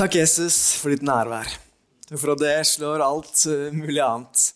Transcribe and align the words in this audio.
Takk, 0.00 0.14
Jesus, 0.16 0.78
for 0.80 0.88
ditt 0.88 1.02
nærvær. 1.04 1.50
For 2.08 2.32
at 2.32 2.40
det 2.40 2.54
slår 2.64 3.02
alt 3.04 3.42
uh, 3.52 3.66
mulig 3.76 4.00
annet. 4.00 4.46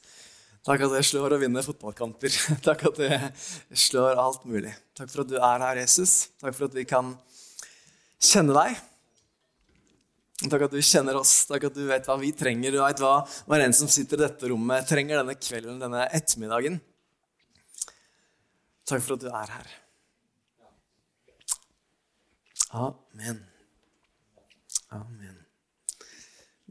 Takk 0.64 0.86
at 0.86 0.94
det 0.94 1.02
slår 1.04 1.34
å 1.36 1.38
vinne 1.42 1.60
fotballkamper. 1.66 2.32
Takk 2.64 2.86
at 2.88 2.96
det 3.02 3.18
slår 3.76 4.16
alt 4.22 4.46
mulig. 4.48 4.72
Takk 4.96 5.12
for 5.12 5.20
at 5.26 5.28
du 5.28 5.36
er 5.36 5.66
her, 5.66 5.82
Jesus. 5.82 6.30
Takk 6.40 6.56
for 6.56 6.70
at 6.70 6.78
vi 6.80 6.86
kan 6.88 7.12
kjenne 8.24 8.56
deg. 8.56 8.80
Takk 10.48 10.64
at 10.70 10.72
du 10.72 10.80
kjenner 10.80 11.20
oss. 11.20 11.36
Takk 11.52 11.68
at 11.68 11.76
du 11.76 11.84
vet 11.92 12.08
hva 12.08 12.20
vi 12.24 12.32
trenger. 12.32 12.72
Du 12.72 12.80
vet 12.80 13.04
hva 13.04 13.14
hver 13.44 13.68
en 13.68 13.76
som 13.76 13.92
sitter 14.00 14.16
i 14.16 14.24
dette 14.24 14.48
rommet, 14.48 14.88
trenger 14.88 15.20
denne 15.20 15.36
kvelden, 15.36 15.76
denne 15.84 16.08
ettermiddagen. 16.08 16.80
Takk 18.88 19.04
for 19.04 19.20
at 19.20 19.28
du 19.28 19.28
er 19.28 19.58
her. 19.60 19.74
Amen. 22.72 23.50
Amen. 24.94 25.36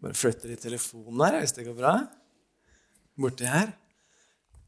Bare 0.04 0.16
flytter 0.18 0.52
litt 0.52 0.64
telefonen 0.64 1.22
her, 1.26 1.40
hvis 1.44 1.56
det 1.56 1.68
går 1.68 1.78
bra. 1.78 1.94
Borti 3.20 3.48
her. 3.48 3.74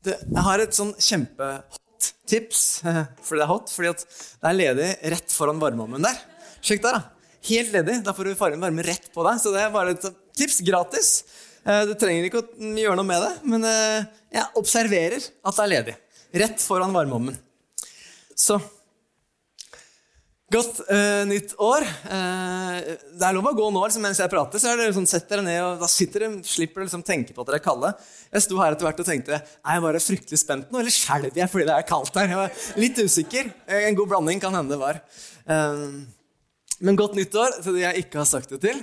Det, 0.05 0.19
jeg 0.21 0.45
har 0.45 0.61
et 0.61 0.77
sånn 0.77 0.93
kjempehot 1.01 2.09
tips. 2.29 2.61
Fordi 3.25 3.41
det 3.41 3.45
er 3.45 3.51
hot, 3.51 3.71
fordi 3.73 3.91
det 3.95 4.49
er 4.49 4.57
ledig 4.59 4.89
rett 5.15 5.33
foran 5.33 5.61
varmeovnen 5.61 6.05
der. 6.05 6.19
Sjekk 6.65 6.83
der, 6.85 6.99
da. 6.99 7.31
Helt 7.45 7.73
ledig. 7.73 7.99
Da 8.05 8.13
får 8.17 8.29
du 8.29 8.37
fargen 8.37 8.63
varme 8.63 8.85
rett 8.85 9.11
på 9.13 9.25
deg. 9.25 9.41
Så 9.41 9.51
det 9.53 9.61
er 9.61 9.73
bare 9.73 9.93
et 9.93 10.07
tips. 10.37 10.61
Gratis. 10.65 11.09
Eh, 11.65 11.83
du 11.89 11.93
trenger 11.99 12.27
ikke 12.27 12.41
å 12.41 12.71
gjøre 12.81 12.97
noe 12.97 13.07
med 13.07 13.21
det, 13.21 13.33
men 13.49 13.67
eh, 13.69 14.07
jeg 14.33 14.61
observerer 14.61 15.21
at 15.21 15.57
det 15.57 15.65
er 15.65 15.71
ledig. 15.71 15.95
Rett 16.41 16.61
foran 16.61 16.93
varmeovnen. 16.95 17.37
Så 18.35 18.57
Godt 20.55 20.77
uh, 20.87 21.23
nytt 21.27 21.51
år. 21.59 21.83
Uh, 22.07 22.75
det 23.17 23.25
er 23.27 23.35
lov 23.35 23.47
å 23.49 23.55
gå 23.57 23.65
nå 23.73 23.81
liksom, 23.83 24.03
mens 24.05 24.21
jeg 24.21 24.31
prater. 24.31 24.61
så 24.61 24.71
er 24.71 24.79
det 24.79 24.93
sånn, 24.95 25.07
setter 25.09 25.41
dere 25.41 25.43
ned, 25.47 25.57
og 25.65 25.81
Da 25.83 25.89
sitter 25.91 26.23
dere, 26.23 26.37
slipper 26.47 26.79
dere 26.79 26.87
liksom, 26.87 27.03
tenke 27.07 27.35
på 27.35 27.43
at 27.43 27.49
dere 27.49 27.59
er 27.59 27.65
kalde. 27.65 27.91
Jeg 28.29 28.45
sto 28.45 28.59
her 28.61 28.75
etter 28.75 28.87
hvert 28.87 29.01
og 29.03 29.09
tenkte 29.09 29.35
er 29.35 29.75
jeg 29.75 29.83
bare 29.83 30.03
fryktelig 30.03 30.39
spent 30.39 30.71
nå, 30.71 30.79
eller 30.79 30.95
skjelver 30.95 31.41
jeg 31.41 31.51
fordi 31.51 31.67
det 31.67 31.75
er 31.75 31.89
kaldt 31.89 32.19
her? 32.21 32.31
Jeg 32.31 32.39
var 32.39 32.61
litt 32.85 33.01
usikker. 33.03 33.51
Eh, 33.67 33.89
en 33.89 33.99
god 33.99 34.13
blanding 34.13 34.43
kan 34.43 34.55
hende 34.55 34.75
det 34.75 34.79
var. 34.79 35.01
Uh, 35.43 36.05
men 36.85 36.99
godt 36.99 37.19
nyttår 37.19 37.59
til 37.59 37.75
de 37.75 37.83
jeg 37.83 38.05
ikke 38.05 38.21
har 38.21 38.31
sagt 38.31 38.55
det 38.55 38.63
til. 38.63 38.81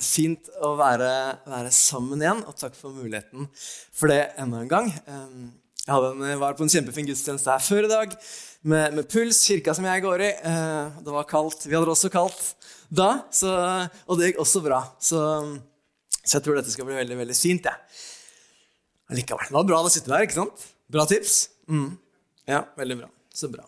fint 0.00 0.46
å 0.64 0.70
være, 0.78 1.08
være, 1.44 1.70
sammen 1.74 2.22
igjen, 2.22 2.38
og 2.48 2.56
takk 2.56 2.78
for 2.78 2.94
muligheten 2.96 3.50
for 3.92 4.08
det 4.08 4.30
enda 4.40 4.62
en 4.62 4.70
gang. 4.70 4.86
jeg 5.84 6.06
en, 6.06 6.38
var 6.40 6.54
på 6.56 6.64
en 6.64 6.72
kjempefin 6.72 7.10
gudstjeneste 7.10 7.50
her 7.50 7.60
før 7.60 7.84
i 7.84 7.90
dag 7.90 8.14
med, 8.62 8.94
med, 8.94 9.08
puls, 9.08 9.40
kirka 9.48 9.74
som 9.76 9.86
jeg 9.88 10.02
går 10.04 10.24
i. 10.24 10.30
Eh, 10.36 11.00
det 11.04 11.14
var 11.14 11.28
kaldt. 11.28 11.64
Vi 11.66 11.74
hadde 11.74 11.88
det 11.88 11.94
også 11.94 12.12
kaldt 12.12 12.54
da, 12.90 13.22
så, 13.30 13.50
og 14.10 14.18
det 14.18 14.30
gikk 14.30 14.40
også 14.42 14.62
bra. 14.64 14.80
Så, 14.98 15.20
så, 16.18 16.32
jeg 16.36 16.44
tror 16.44 16.58
dette 16.58 16.72
skal 16.72 16.88
bli 16.88 16.98
veldig 16.98 17.20
veldig 17.22 17.36
fint. 17.38 17.68
Ja. 17.70 17.76
Allikevel. 19.10 19.46
Det 19.48 19.56
var 19.56 19.68
bra 19.68 19.82
å 19.86 19.92
sitte 19.92 20.10
der, 20.10 20.26
ikke 20.26 20.40
sant? 20.40 20.66
Bra 20.90 21.06
tips. 21.08 21.44
Mm. 21.70 21.92
Ja, 22.50 22.64
veldig 22.78 22.98
bra. 23.04 23.08
Så 23.34 23.50
bra. 23.50 23.64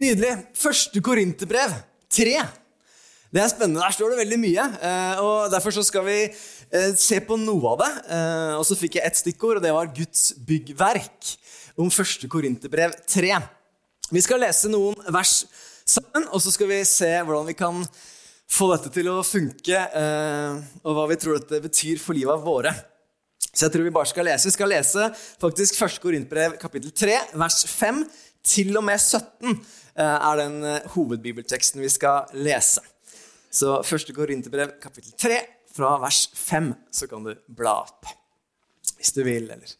Nydelig. 0.00 0.32
Første 0.56 1.02
Korinterbrev, 1.04 1.76
tre. 2.08 2.38
Det 3.30 3.44
er 3.44 3.52
spennende. 3.52 3.84
Der 3.84 3.94
står 3.94 4.14
det 4.14 4.22
veldig 4.24 4.40
mye. 4.40 4.66
Eh, 4.88 5.20
og 5.22 5.52
Derfor 5.52 5.76
så 5.76 5.84
skal 5.86 6.06
vi 6.08 6.18
eh, 6.24 6.90
se 6.98 7.20
på 7.22 7.36
noe 7.38 7.76
av 7.76 7.84
det. 7.84 7.92
Og 8.56 8.64
så 8.66 8.78
fikk 8.80 8.98
jeg 8.98 9.06
ett 9.06 9.20
stikkord, 9.20 9.60
og 9.60 9.68
det 9.68 9.76
var 9.76 9.92
Guds 9.94 10.30
byggverk 10.48 11.36
om 11.76 11.90
1. 11.90 12.28
Korinterbrev 12.30 12.94
3. 13.06 13.34
Vi 14.10 14.22
skal 14.24 14.42
lese 14.42 14.70
noen 14.70 14.98
vers 15.14 15.44
sammen, 15.86 16.26
og 16.30 16.42
så 16.42 16.52
skal 16.54 16.70
vi 16.70 16.80
se 16.88 17.10
hvordan 17.22 17.50
vi 17.50 17.56
kan 17.58 17.84
få 18.50 18.70
dette 18.72 18.90
til 18.94 19.10
å 19.12 19.20
funke, 19.26 19.76
eh, 19.76 20.56
og 20.82 20.96
hva 20.96 21.06
vi 21.10 21.18
tror 21.20 21.38
dette 21.38 21.62
betyr 21.62 22.00
for 22.02 22.18
livet 22.18 22.42
våre. 22.42 22.72
Så 23.50 23.66
jeg 23.66 23.74
tror 23.74 23.86
vi 23.86 23.94
bare 23.94 24.10
skal 24.10 24.26
lese. 24.26 24.48
Vi 24.48 24.54
skal 24.54 24.70
lese 24.70 25.06
faktisk 25.42 25.78
1. 25.78 26.00
Korinterbrev 26.02 26.58
kapittel 26.60 26.92
3, 26.94 27.16
vers 27.38 27.62
5 27.66 28.02
til 28.46 28.76
og 28.78 28.84
med 28.86 28.98
17 28.98 29.50
eh, 29.50 30.02
er 30.02 30.42
den 30.42 30.60
eh, 30.64 30.90
hovedbibelteksten 30.94 31.82
vi 31.82 31.90
skal 31.92 32.30
lese. 32.38 32.82
Så 33.50 33.80
1. 33.82 34.12
Korinterbrev 34.14 34.76
kapittel 34.82 35.14
3, 35.18 35.40
fra 35.70 35.94
vers 36.02 36.24
5, 36.34 36.72
så 36.90 37.06
kan 37.10 37.26
du 37.26 37.34
bla 37.46 37.80
opp 37.84 38.08
hvis 39.00 39.14
du 39.16 39.22
vil, 39.24 39.46
eller 39.48 39.70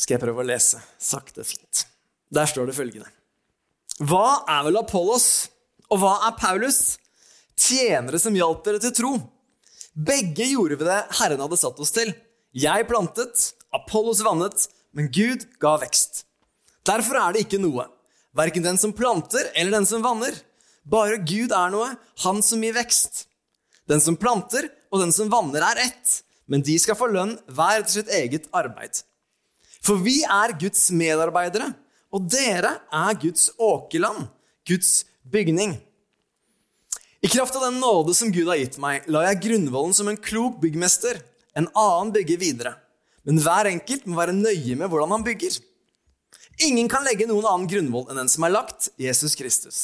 skal 0.00 0.16
jeg 0.16 0.24
prøve 0.24 0.42
å 0.42 0.48
lese 0.48 0.80
sakte 1.00 1.44
fint. 1.44 1.84
Der 2.32 2.48
står 2.48 2.70
det 2.70 2.76
følgende. 2.78 3.08
Hva 4.00 4.40
er 4.48 4.64
vel 4.68 4.80
Apollos, 4.80 5.50
og 5.92 6.00
hva 6.00 6.14
er 6.28 6.38
Paulus? 6.40 6.96
Tjenere 7.60 8.20
som 8.22 8.36
hjalp 8.36 8.62
dere 8.64 8.80
til 8.80 8.94
tro. 8.96 9.12
Begge 9.92 10.46
gjorde 10.48 10.78
vi 10.80 10.86
det 10.88 11.00
Herren 11.18 11.42
hadde 11.44 11.58
satt 11.60 11.80
oss 11.82 11.92
til. 11.92 12.14
Jeg 12.56 12.86
plantet, 12.88 13.50
Apollos 13.76 14.22
vannet, 14.24 14.68
men 14.96 15.10
Gud 15.12 15.44
ga 15.60 15.76
vekst. 15.82 16.24
Derfor 16.88 17.18
er 17.20 17.34
det 17.34 17.44
ikke 17.44 17.60
noe, 17.60 17.84
verken 18.36 18.64
den 18.64 18.80
som 18.80 18.94
planter 18.96 19.50
eller 19.52 19.76
den 19.76 19.88
som 19.90 20.02
vanner. 20.06 20.32
Bare 20.88 21.20
Gud 21.20 21.52
er 21.52 21.74
noe, 21.74 21.92
han 22.24 22.40
som 22.46 22.64
gir 22.64 22.74
vekst. 22.78 23.26
Den 23.90 24.00
som 24.00 24.16
planter 24.16 24.70
og 24.90 25.02
den 25.02 25.12
som 25.12 25.30
vanner, 25.30 25.62
er 25.66 25.84
ett, 25.84 26.20
men 26.50 26.64
de 26.66 26.78
skal 26.80 26.96
få 26.98 27.10
lønn 27.12 27.36
hver 27.50 27.82
etter 27.82 28.00
sitt 28.00 28.10
eget 28.14 28.48
arbeid. 28.56 29.02
For 29.84 30.00
vi 30.00 30.20
er 30.24 30.54
Guds 30.60 30.90
medarbeidere, 30.92 31.70
og 32.10 32.26
dere 32.30 32.76
er 32.92 33.20
Guds 33.22 33.48
åkerland, 33.56 34.26
Guds 34.68 35.04
bygning. 35.22 35.78
I 37.20 37.28
kraft 37.28 37.56
av 37.56 37.66
den 37.68 37.80
nåde 37.80 38.14
som 38.16 38.32
Gud 38.32 38.48
har 38.48 38.60
gitt 38.60 38.78
meg, 38.80 39.04
la 39.12 39.26
jeg 39.28 39.42
grunnvollen 39.44 39.92
som 39.96 40.08
en 40.08 40.20
klok 40.20 40.60
byggmester. 40.62 41.20
En 41.58 41.68
annen 41.76 42.12
bygger 42.14 42.40
videre. 42.40 42.74
Men 43.28 43.40
hver 43.44 43.68
enkelt 43.68 44.06
må 44.08 44.16
være 44.16 44.36
nøye 44.36 44.76
med 44.78 44.88
hvordan 44.88 45.12
han 45.12 45.26
bygger. 45.26 45.58
Ingen 46.64 46.88
kan 46.92 47.04
legge 47.04 47.28
noen 47.28 47.46
annen 47.48 47.68
grunnvoll 47.68 48.08
enn 48.08 48.22
den 48.22 48.30
som 48.32 48.44
er 48.44 48.54
lagt, 48.54 48.88
Jesus 49.00 49.36
Kristus. 49.36 49.80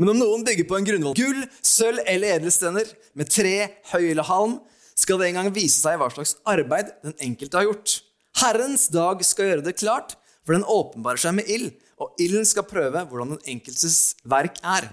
Men 0.00 0.12
om 0.12 0.18
noen 0.20 0.44
bygger 0.46 0.66
på 0.68 0.78
en 0.78 0.88
grunnvoll 0.88 1.16
gull, 1.16 1.44
sølv 1.64 2.02
eller 2.08 2.40
edelstener, 2.40 2.88
med 3.16 3.30
tre, 3.32 3.54
høy 3.92 4.10
eller 4.10 4.26
halm, 4.28 4.58
skal 4.96 5.20
det 5.20 5.30
en 5.30 5.40
gang 5.42 5.52
vise 5.52 5.78
seg 5.78 6.00
hva 6.00 6.08
slags 6.12 6.38
arbeid 6.48 6.90
den 7.04 7.16
enkelte 7.28 7.60
har 7.60 7.68
gjort. 7.68 7.98
Herrens 8.36 8.90
dag 8.92 9.22
skal 9.24 9.50
gjøre 9.50 9.64
det 9.64 9.78
klart, 9.80 10.14
for 10.44 10.52
den 10.56 10.66
åpenbarer 10.68 11.20
seg 11.20 11.38
med 11.38 11.48
ild, 11.50 11.70
og 11.96 12.18
ilden 12.20 12.44
skal 12.44 12.66
prøve 12.68 13.06
hvordan 13.08 13.34
den 13.34 13.52
enkeltes 13.56 14.14
verk 14.28 14.60
er. 14.60 14.90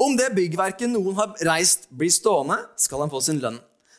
Om 0.00 0.16
det 0.16 0.30
byggverket 0.36 0.92
noen 0.92 1.16
har 1.16 1.32
reist, 1.48 1.88
blir 1.88 2.12
stående, 2.12 2.58
skal 2.80 3.04
han 3.04 3.12
få 3.12 3.22
sin 3.24 3.40
lønn. 3.40 3.58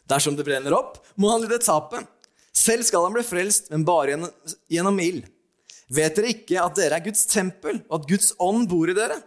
Dersom 0.09 0.37
det 0.37 0.45
brenner 0.45 0.75
opp, 0.77 0.99
må 1.17 1.31
han 1.33 1.43
lide 1.43 1.61
tapet. 1.61 2.05
Selv 2.53 2.85
skal 2.85 3.05
han 3.07 3.15
bli 3.15 3.25
frelst, 3.25 3.69
men 3.73 3.85
bare 3.87 4.17
gjennom 4.69 4.97
ild. 5.01 5.25
Vet 5.91 6.17
dere 6.17 6.31
ikke 6.35 6.61
at 6.61 6.77
dere 6.77 6.97
er 6.99 7.05
Guds 7.05 7.25
tempel, 7.29 7.81
og 7.89 8.01
at 8.01 8.09
Guds 8.09 8.31
ånd 8.41 8.67
bor 8.71 8.89
i 8.89 8.97
dere? 8.97 9.17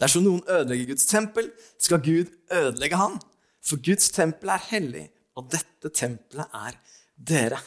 Dersom 0.00 0.24
noen 0.26 0.42
ødelegger 0.44 0.92
Guds 0.92 1.08
tempel, 1.08 1.48
skal 1.80 2.02
Gud 2.04 2.32
ødelegge 2.52 3.00
han. 3.00 3.16
For 3.64 3.80
Guds 3.80 4.10
tempel 4.14 4.52
er 4.52 4.68
hellig, 4.68 5.06
og 5.38 5.48
dette 5.54 5.90
tempelet 5.94 6.60
er 6.60 6.76
dere. 7.16 7.60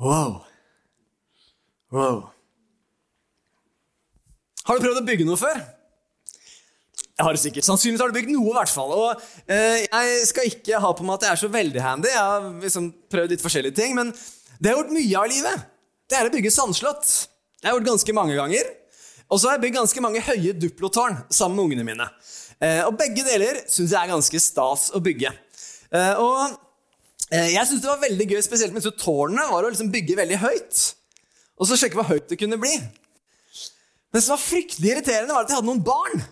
Wow. 0.00 0.40
Wow. 1.92 2.30
Har 4.64 4.78
du 4.78 4.84
prøvd 4.86 5.00
å 5.02 5.04
bygge 5.04 5.26
noe 5.28 5.36
før? 5.36 5.58
Jeg 7.20 7.26
har 7.26 7.36
det 7.36 7.42
sikkert. 7.42 7.66
Sannsynligvis 7.66 8.00
har 8.00 8.08
du 8.08 8.16
bygd 8.16 8.30
noe, 8.32 8.48
i 8.48 8.56
hvert 8.56 8.72
fall. 8.72 8.94
Og 8.96 9.24
eh, 9.44 9.82
Jeg 9.84 10.22
skal 10.30 10.48
ikke 10.48 10.80
ha 10.80 10.92
på 10.96 11.04
meg 11.04 11.18
at 11.18 11.26
jeg 11.26 11.34
er 11.34 11.42
så 11.42 11.50
veldig 11.52 11.82
handy. 11.84 12.08
Jeg 12.08 12.22
har 12.22 12.46
liksom 12.62 12.86
prøvd 13.12 13.34
litt 13.34 13.44
forskjellige 13.44 13.76
ting. 13.76 13.92
Men 13.98 14.14
det 14.14 14.70
jeg 14.70 14.72
har 14.72 14.80
gjort 14.80 14.94
mye 14.96 15.20
av 15.20 15.28
livet, 15.34 15.66
det 16.08 16.16
er 16.16 16.30
å 16.30 16.32
bygge 16.32 16.54
sandslott. 16.54 17.10
Det 17.60 17.68
har 17.68 17.74
jeg 17.74 17.82
gjort 17.82 17.90
ganske 17.90 18.16
mange 18.16 18.38
ganger. 18.40 18.72
Og 19.28 19.36
så 19.36 19.50
har 19.50 19.58
jeg 19.58 19.64
bygd 19.66 19.78
ganske 19.82 20.06
mange 20.06 20.24
høye 20.30 20.56
duplotårn 20.64 21.20
sammen 21.28 21.58
med 21.58 21.66
ungene 21.66 21.88
mine. 21.90 22.08
Eh, 22.56 22.80
og 22.88 22.96
begge 22.96 23.26
deler 23.28 23.60
syns 23.68 23.92
jeg 23.92 24.00
er 24.00 24.14
ganske 24.14 24.40
stas 24.48 24.88
å 24.96 25.04
bygge. 25.04 25.36
Eh, 25.92 26.24
og 26.24 26.56
jeg 27.30 27.66
syns 27.68 27.82
det 27.82 27.90
var 27.90 28.00
veldig 28.02 28.26
gøy, 28.32 28.40
spesielt 28.42 28.74
med 28.74 28.86
tårnene, 28.98 29.46
var 29.52 29.62
å 29.66 29.70
liksom 29.70 29.92
bygge 29.92 30.18
veldig 30.18 30.40
høyt. 30.42 30.80
Og 31.60 31.68
så 31.68 31.76
sjekke 31.78 32.00
hvor 32.00 32.08
høyt 32.08 32.30
det 32.30 32.38
kunne 32.40 32.58
bli. 32.58 32.72
Men 34.10 34.18
det 34.18 34.24
som 34.24 34.34
var 34.34 34.42
fryktelig 34.42 34.94
irriterende, 34.94 35.34
var 35.36 35.44
at 35.44 35.52
jeg 35.52 35.60
hadde 35.60 35.70
noen 35.70 35.84
barn. 35.86 36.24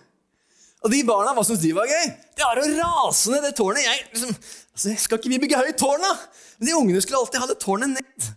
Og 0.83 0.91
de 0.91 0.99
barna, 1.07 1.31
hva 1.35 1.43
syns 1.47 1.61
de 1.63 1.71
var 1.75 1.87
gøy? 1.87 2.09
Det 2.35 2.43
var 2.43 2.59
å 2.59 2.67
rase 2.79 3.31
ned 3.31 3.45
det 3.47 3.53
tårnet. 3.55 3.85
Jeg, 3.85 4.03
liksom, 4.15 4.33
altså, 4.75 4.95
Skal 5.05 5.21
ikke 5.21 5.31
vi 5.31 5.39
bygge 5.43 5.61
høyt 5.61 5.79
tårn, 5.79 6.03
da? 6.03 6.11
Men 6.59 6.69
de 6.69 6.75
ungene 6.75 7.03
skulle 7.03 7.21
alltid 7.21 7.43
ha 7.43 7.49
det 7.51 7.59
tårnet 7.63 7.95
ned. 7.95 8.29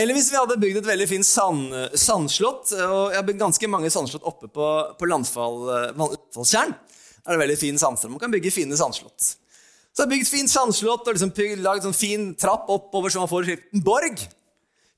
Eller 0.00 0.16
hvis 0.16 0.30
vi 0.32 0.38
hadde 0.40 0.56
bygd 0.60 0.80
et 0.80 0.88
veldig 0.88 1.08
fint 1.10 1.28
sand, 1.28 1.76
sandslott. 2.00 2.72
Og 2.72 3.12
jeg 3.12 3.18
har 3.18 3.28
bygd 3.28 3.42
ganske 3.44 3.68
mange 3.68 3.92
sandslott 3.92 4.24
oppe 4.28 4.48
på, 4.48 4.68
på 4.96 5.08
landfall, 5.08 5.58
landfallstjern. 5.98 6.72
Da 6.72 7.28
er 7.28 7.36
det 7.36 7.44
veldig 7.44 7.60
fin 7.60 7.80
sandstrøm. 7.80 8.16
Man 8.16 8.22
kan 8.22 8.32
bygge 8.32 8.54
fine 8.54 8.76
sandslott. 8.80 9.34
Så 9.92 10.02
har 10.02 10.08
jeg 10.08 10.14
bygd 10.16 10.30
fint 10.30 10.52
sandslott 10.52 11.04
og 11.04 11.16
liksom 11.18 11.60
lagd 11.60 11.84
sånn 11.84 11.96
fin 11.96 12.30
trapp 12.40 12.70
oppover 12.72 13.12
så 13.12 13.20
man 13.20 13.30
får 13.30 13.44
skriften 13.48 13.84
borg. 13.84 14.22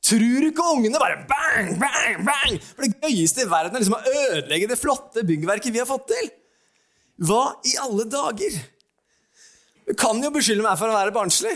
Tror 0.05 0.21
du 0.21 0.51
ikke 0.51 0.67
ungene 0.75 1.01
bare 1.01 1.23
bang, 1.27 1.75
bang, 1.81 2.21
bang? 2.27 2.59
For 2.77 2.85
det 2.85 3.01
gøyeste 3.03 3.43
i 3.43 3.51
verden 3.51 3.75
er 3.75 3.83
liksom 3.83 3.97
å 3.97 4.15
ødelegge 4.29 4.69
det 4.71 4.79
flotte 4.79 5.25
byggverket 5.27 5.75
vi 5.75 5.81
har 5.81 5.89
fått 5.89 6.07
til. 6.13 6.29
Hva 7.25 7.57
i 7.67 7.75
alle 7.81 8.07
dager? 8.11 8.59
Du 9.89 9.95
kan 9.99 10.21
jo 10.23 10.33
beskylde 10.35 10.65
meg 10.65 10.77
for 10.81 10.93
å 10.93 10.97
være 10.97 11.15
barnslig. 11.15 11.55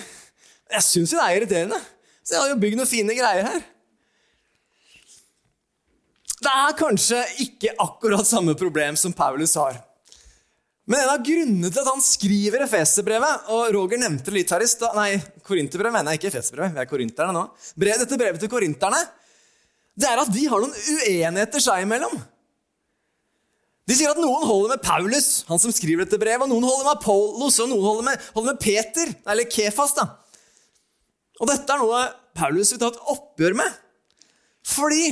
Jeg 0.72 0.84
syns 0.84 1.12
jo 1.12 1.20
det 1.20 1.26
er 1.26 1.38
irriterende. 1.38 1.80
Så 2.24 2.34
jeg 2.34 2.42
har 2.42 2.50
jo 2.52 2.60
bygd 2.60 2.80
noen 2.80 2.90
fine 2.90 3.16
greier 3.16 3.46
her. 3.52 3.60
Det 6.38 6.50
er 6.54 6.74
kanskje 6.78 7.20
ikke 7.44 7.74
akkurat 7.82 8.26
samme 8.28 8.54
problem 8.58 8.96
som 9.00 9.14
Paulus 9.16 9.56
har. 9.58 9.78
Men 10.88 11.02
en 11.02 11.12
av 11.12 11.24
grunnene 11.24 11.68
til 11.68 11.82
at 11.82 11.90
han 11.90 12.00
skriver 12.00 12.64
Efeserbrevet 12.64 13.50
og 13.52 13.66
Roger 13.74 14.00
nevnte 14.00 14.32
litt 14.32 14.48
her 14.54 14.62
i 14.64 14.68
stad 14.70 14.96
Nei, 14.96 15.10
Korinterbrevet 15.44 15.98
mener 15.98 16.14
jeg 16.14 16.22
ikke 16.22 16.30
Efeserbrevet. 16.32 16.72
Vi 16.78 16.80
er 16.80 16.88
korinterne 16.88 17.34
nå. 17.36 17.42
Brev, 17.76 18.00
dette 18.00 18.20
brevet 18.20 18.40
til 18.40 18.52
korinterne 18.52 19.02
det 19.98 20.06
er 20.06 20.20
at 20.22 20.30
de 20.30 20.44
har 20.46 20.62
noen 20.62 20.74
uenigheter 20.94 21.62
seg 21.62 21.82
imellom. 21.82 22.14
De 23.88 23.96
sier 23.96 24.12
at 24.12 24.20
noen 24.20 24.44
holder 24.46 24.76
med 24.76 24.84
Paulus, 24.84 25.28
han 25.48 25.58
som 25.58 25.72
skriver 25.74 26.04
dette 26.04 26.20
brevet, 26.20 26.44
og 26.44 26.52
noen 26.52 26.66
holder 26.68 26.84
med 26.86 27.00
Apollos, 27.00 27.56
og 27.64 27.70
noen 27.72 27.86
holder 27.86 28.06
med, 28.10 28.26
holder 28.36 28.52
med 28.52 28.60
Peter, 28.62 29.10
eller 29.26 29.48
Kefas. 29.50 29.96
da. 29.96 30.06
Og 31.40 31.50
dette 31.50 31.72
er 31.72 31.82
noe 31.82 32.02
Paulus 32.38 32.70
vil 32.74 32.82
ta 32.82 32.92
et 32.92 33.00
oppgjør 33.10 33.56
med. 33.58 33.78
Fordi 34.68 35.08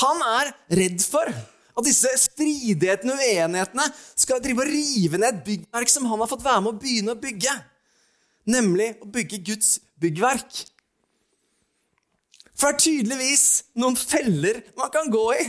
han 0.00 0.24
er 0.40 0.50
redd 0.80 1.04
for 1.04 1.30
at 1.76 1.84
disse 1.84 2.10
stridighetene 2.22 3.12
og 3.12 3.20
uenighetene 3.20 3.86
skal 4.16 4.40
drive 4.44 4.64
og 4.64 4.70
rive 4.70 5.20
ned 5.20 5.28
et 5.28 5.42
byggverk 5.44 5.92
som 5.92 6.06
han 6.08 6.22
har 6.22 6.30
fått 6.30 6.44
være 6.46 6.62
med 6.64 6.72
å 6.72 6.80
begynne 6.80 7.12
å 7.12 7.20
bygge. 7.20 7.52
Nemlig 8.48 8.94
å 9.02 9.10
bygge 9.12 9.42
Guds 9.50 9.76
byggverk. 10.00 10.62
For 12.56 12.72
det 12.72 12.76
er 12.78 12.84
tydeligvis 12.86 13.46
noen 13.76 13.96
feller 14.00 14.62
man 14.78 14.92
kan 14.94 15.10
gå 15.12 15.24
i. 15.36 15.46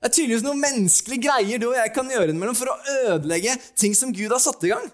Det 0.00 0.08
er 0.08 0.14
tydeligvis 0.16 0.44
noen 0.44 0.60
menneskelige 0.60 1.24
greier 1.28 1.60
du 1.60 1.70
og 1.70 1.78
jeg 1.78 1.92
kan 1.96 2.08
gjøre 2.12 2.32
innimellom 2.32 2.56
for 2.56 2.72
å 2.72 2.96
ødelegge 3.06 3.56
ting 3.80 3.96
som 3.96 4.12
Gud 4.16 4.32
har 4.32 4.40
satt 4.42 4.64
i 4.68 4.72
gang. 4.72 4.84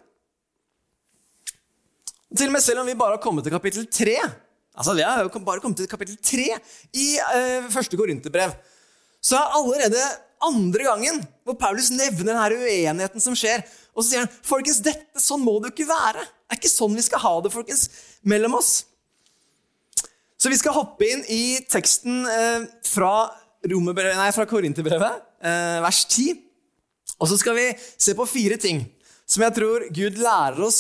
Til 2.37 2.51
og 2.51 2.55
med 2.55 2.63
selv 2.63 2.83
om 2.83 2.91
vi 2.91 2.99
bare 2.99 3.17
har 3.17 3.23
kommet 3.23 3.47
til 3.47 3.55
kapittel 3.55 3.87
3 3.87 4.19
altså 4.77 4.93
Vi 4.93 5.05
har 5.07 5.23
jo 5.25 5.41
bare 5.41 5.63
kommet 5.63 5.79
til 5.81 5.89
kapittel 5.89 6.19
3 6.21 6.47
i 7.01 7.07
eh, 7.17 7.69
første 7.73 7.97
Korinterbrev. 7.97 8.53
Så 9.25 9.39
er 9.39 9.55
allerede 9.57 10.03
andre 10.45 10.87
gangen 10.87 11.23
hvor 11.47 11.57
Paulus 11.61 11.89
nevner 11.95 12.33
denne 12.33 12.67
uenigheten 12.67 13.23
som 13.23 13.37
skjer. 13.39 13.65
Og 13.97 14.05
så 14.05 14.11
sier 14.11 14.25
han 14.25 14.35
folkens, 14.45 14.83
dette, 14.85 15.07
sånn 15.23 15.45
må 15.45 15.57
det 15.61 15.71
jo 15.71 15.77
ikke 15.77 15.89
være. 15.93 16.27
Det 16.27 16.55
er 16.55 16.61
ikke 16.61 16.73
sånn 16.75 16.97
vi 16.99 17.07
skal 17.07 17.23
ha 17.25 17.33
det 17.45 17.53
folkens, 17.55 17.89
mellom 18.29 18.59
oss. 18.59 18.73
Så 20.37 20.53
vi 20.53 20.59
skal 20.61 20.77
hoppe 20.77 21.07
inn 21.09 21.25
i 21.33 21.59
teksten 21.73 22.27
eh, 22.29 22.67
fra 22.87 23.15
nei, 23.67 24.29
Korinterbrevet, 24.47 25.25
eh, 25.41 25.79
vers 25.83 26.03
10. 26.05 26.43
Og 27.17 27.31
så 27.31 27.39
skal 27.41 27.57
vi 27.57 27.71
se 27.81 28.13
på 28.15 28.29
fire 28.29 28.61
ting 28.61 28.85
som 29.27 29.43
jeg 29.43 29.57
tror 29.57 29.89
lærer 30.21 30.61
å, 30.63 30.71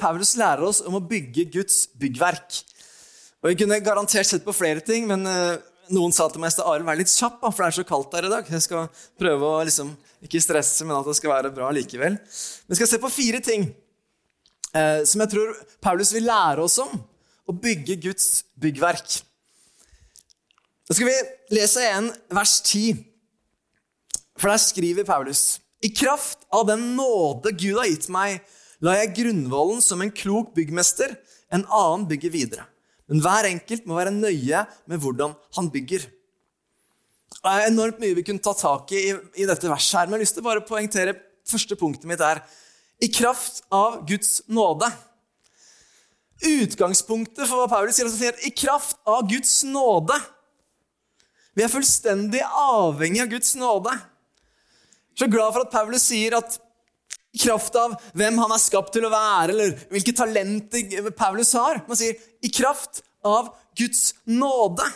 Paulus 0.00 0.36
lærer 0.40 0.64
oss 0.64 0.80
om 0.86 0.96
å 0.96 1.04
bygge 1.04 1.50
Guds 1.58 1.82
byggverk. 1.98 2.62
Og 3.42 3.50
Vi 3.50 3.58
kunne 3.60 3.82
garantert 3.84 4.26
sett 4.26 4.46
på 4.46 4.54
flere 4.56 4.80
ting, 4.80 5.04
men 5.10 5.26
eh, 5.28 5.58
noen 5.94 6.14
sa 6.14 6.26
til 6.30 6.42
meg 6.42 6.54
at 6.54 6.64
Arild, 6.64 6.86
vær 6.86 6.98
litt 6.98 7.12
kjapp, 7.12 7.40
for 7.44 7.62
det 7.62 7.68
er 7.68 7.76
så 7.78 7.86
kaldt 7.86 8.14
her 8.16 8.28
i 8.28 8.32
dag. 8.32 8.48
Jeg 8.50 8.64
skal 8.64 8.88
prøve 9.20 9.48
å 9.48 9.64
liksom, 9.66 9.92
ikke 10.26 10.42
stresse, 10.42 10.86
men 10.86 10.96
at 10.98 11.08
det 11.08 11.16
skal 11.18 11.32
være 11.32 11.52
bra 11.54 11.70
likevel. 11.74 12.18
Vi 12.66 12.78
skal 12.78 12.90
se 12.90 13.00
på 13.02 13.12
fire 13.12 13.40
ting 13.44 13.68
eh, 14.76 15.02
som 15.06 15.22
jeg 15.24 15.32
tror 15.34 15.54
Paulus 15.84 16.12
vil 16.16 16.26
lære 16.28 16.64
oss 16.64 16.78
om 16.82 16.94
å 17.46 17.54
bygge 17.54 17.98
Guds 18.08 18.30
byggverk. 18.58 19.20
Da 20.86 20.94
skal 20.94 21.10
vi 21.10 21.56
lese 21.56 21.82
igjen 21.82 22.12
vers 22.34 22.58
10. 22.62 23.02
For 24.36 24.52
der 24.52 24.62
skriver 24.62 25.06
Paulus.: 25.08 25.58
I 25.82 25.90
kraft 25.90 26.44
av 26.54 26.66
den 26.68 26.92
nåde 26.98 27.52
Gud 27.56 27.80
har 27.80 27.88
gitt 27.90 28.08
meg, 28.12 28.42
la 28.84 28.98
jeg 29.00 29.14
grunnvollen 29.18 29.82
som 29.82 30.02
en 30.02 30.12
klok 30.12 30.52
byggmester, 30.54 31.16
en 31.50 31.64
annen 31.66 32.06
bygger 32.10 32.34
videre. 32.34 32.66
Men 33.10 33.22
hver 33.22 33.48
enkelt 33.52 33.86
må 33.86 33.98
være 33.98 34.14
nøye 34.14 34.64
med 34.90 35.02
hvordan 35.02 35.34
han 35.58 35.70
bygger. 35.72 36.06
Det 37.36 37.52
er 37.52 37.68
enormt 37.68 38.00
mye 38.02 38.16
vi 38.16 38.24
kunne 38.26 38.42
ta 38.42 38.54
tak 38.56 38.90
i 38.96 39.08
i 39.12 39.46
dette 39.46 39.70
verset, 39.70 39.98
her, 40.00 40.06
men 40.06 40.16
jeg 40.16 40.18
har 40.18 40.24
lyst 40.24 40.38
til 40.38 40.44
å 40.44 40.48
bare 40.48 40.66
poengtere 40.66 41.16
første 41.46 41.78
punktet 41.78 42.08
mitt 42.10 42.22
er 42.22 42.42
i 43.02 43.10
kraft 43.12 43.62
av 43.74 44.00
Guds 44.08 44.40
nåde. 44.48 44.88
Utgangspunktet 46.46 47.46
for 47.46 47.62
hva 47.62 47.68
Paulus 47.70 47.98
sier, 47.98 48.10
er 48.10 48.34
at 48.34 48.46
i 48.46 48.54
kraft 48.54 48.98
av 49.08 49.26
Guds 49.30 49.60
nåde 49.68 50.18
vi 51.56 51.64
er 51.64 51.72
fullstendig 51.72 52.42
avhengig 52.44 53.22
av 53.22 53.30
Guds 53.32 53.54
nåde. 53.56 53.94
Jeg 53.96 55.24
er 55.24 55.24
Så 55.24 55.28
glad 55.32 55.54
for 55.54 55.64
at 55.64 55.72
Paulus 55.72 56.02
sier 56.04 56.36
at 56.36 56.58
i 57.36 57.42
kraft 57.44 57.76
av 57.76 57.96
hvem 58.16 58.38
han 58.40 58.54
er 58.54 58.62
skapt 58.62 58.94
til 58.96 59.04
å 59.04 59.12
være, 59.12 59.52
eller 59.52 59.74
hvilke 59.92 60.14
talenter 60.16 61.10
Paulus 61.16 61.52
har 61.58 61.82
Man 61.84 61.98
sier 61.98 62.16
i 62.40 62.52
kraft 62.52 63.02
av 63.26 63.50
Guds 63.76 64.14
nåde. 64.24 64.86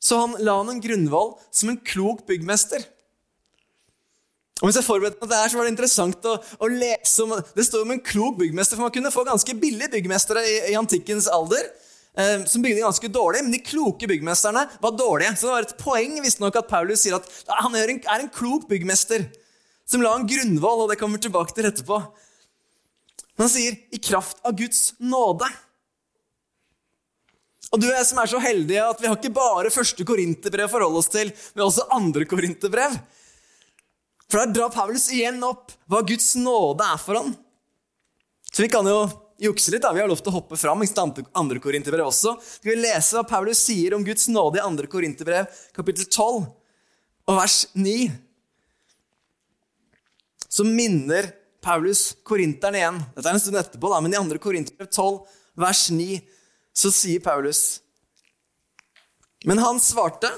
Så 0.00 0.18
han 0.22 0.36
la 0.40 0.54
han 0.60 0.70
en 0.72 0.82
grunnvoll 0.82 1.34
som 1.50 1.72
en 1.72 1.80
klok 1.84 2.22
byggmester. 2.28 2.84
Og 4.62 4.68
Mens 4.68 4.78
jeg 4.78 4.86
forberedte 4.86 5.20
meg 5.20 5.28
det 5.28 5.40
her, 5.40 5.50
så 5.52 5.58
var 5.58 5.66
det 5.66 5.72
interessant 5.74 6.28
å, 6.30 6.36
å, 6.64 6.68
lese 6.70 7.24
om 7.26 7.34
Det 7.52 7.66
står 7.66 7.82
om 7.84 7.92
en 7.92 8.00
klok 8.00 8.38
byggmester, 8.38 8.78
for 8.78 8.86
man 8.86 8.94
kunne 8.94 9.12
få 9.12 9.26
ganske 9.26 9.56
billige 9.60 9.92
byggmestere 9.92 10.44
i, 10.48 10.54
i 10.72 10.78
antikkens 10.78 11.28
alder. 11.28 11.66
Eh, 12.16 12.46
som 12.48 12.62
bygde 12.64 12.86
ganske 12.86 13.10
dårlig, 13.12 13.42
men 13.44 13.52
de 13.52 13.60
kloke 13.60 14.08
byggmesterne 14.08 14.62
var 14.80 14.94
dårlige. 14.96 15.34
Så 15.36 15.50
det 15.50 15.52
var 15.52 15.66
et 15.66 15.76
poeng 15.82 16.16
visstnok 16.24 16.56
at 16.56 16.70
Paulus 16.70 17.04
sier 17.04 17.18
at 17.18 17.28
han 17.58 17.76
er 17.76 17.92
en, 17.92 18.00
er 18.00 18.24
en 18.24 18.32
klok 18.32 18.64
byggmester 18.70 19.26
som 19.86 20.02
la 20.02 20.14
en 20.16 20.26
grunnvoll, 20.26 20.84
og 20.84 20.90
det 20.90 20.98
kommer 21.00 21.22
tilbake 21.22 21.54
til 21.54 21.68
etterpå. 21.68 22.00
Men 23.36 23.44
han 23.46 23.52
sier 23.52 23.76
'i 23.92 23.98
kraft 23.98 24.38
av 24.44 24.56
Guds 24.56 24.94
nåde'. 25.00 25.52
Og 27.72 27.80
du 27.80 27.88
og 27.88 27.94
jeg 27.94 28.06
som 28.06 28.18
er 28.18 28.30
så 28.30 28.40
heldige 28.40 28.82
at 28.82 29.00
vi 29.00 29.08
har 29.08 29.16
ikke 29.16 29.34
bare 29.34 29.70
første 29.70 30.04
korinterbrev 30.06 30.68
å 30.68 30.72
forholde 30.72 30.98
oss 31.02 31.10
til, 31.12 31.32
men 31.54 31.66
også 31.66 31.88
andre 31.90 32.24
korinterbrev. 32.24 32.94
For 34.30 34.38
der 34.38 34.52
drar 34.54 34.74
Paulus 34.74 35.08
igjen 35.10 35.42
opp 35.42 35.72
hva 35.90 36.02
Guds 36.06 36.34
nåde 36.36 36.86
er 36.86 36.98
for 36.98 37.14
ham. 37.14 37.36
Så 38.52 38.62
vi 38.62 38.68
kan 38.68 38.86
jo 38.86 39.06
jukse 39.38 39.70
litt. 39.70 39.82
da, 39.82 39.92
Vi 39.92 40.00
har 40.00 40.08
lov 40.08 40.22
til 40.22 40.32
å 40.32 40.38
hoppe 40.40 40.56
fram 40.56 40.82
i 40.82 40.88
andre 41.34 41.58
korinterbrev 41.60 42.06
også. 42.06 42.40
Skal 42.40 42.72
vi 42.72 42.82
lese 42.82 43.16
hva 43.16 43.26
Paulus 43.28 43.58
sier 43.58 43.94
om 43.94 44.04
Guds 44.04 44.28
nåde 44.28 44.58
i 44.58 44.64
andre 44.64 44.86
korinterbrev, 44.86 45.46
kapittel 45.74 46.06
12, 46.06 46.46
og 47.28 47.36
vers 47.36 47.66
9. 47.74 48.25
Så 50.56 50.64
minner 50.64 51.28
Paulus 51.60 52.14
korinteren 52.24 52.78
igjen. 52.78 53.00
Dette 53.12 53.28
er 53.28 53.36
en 53.36 53.42
stund 53.42 53.58
etterpå, 53.60 53.90
da, 53.92 54.00
men 54.00 54.14
i 54.14 54.20
2. 54.20 54.38
korinterbrev 54.40 54.88
12, 54.88 55.18
vers 55.60 55.82
9, 55.92 56.20
så 56.76 56.92
sier 56.92 57.24
Paulus 57.24 57.80
Men 59.44 59.60
han 59.60 59.80
svarte, 59.82 60.30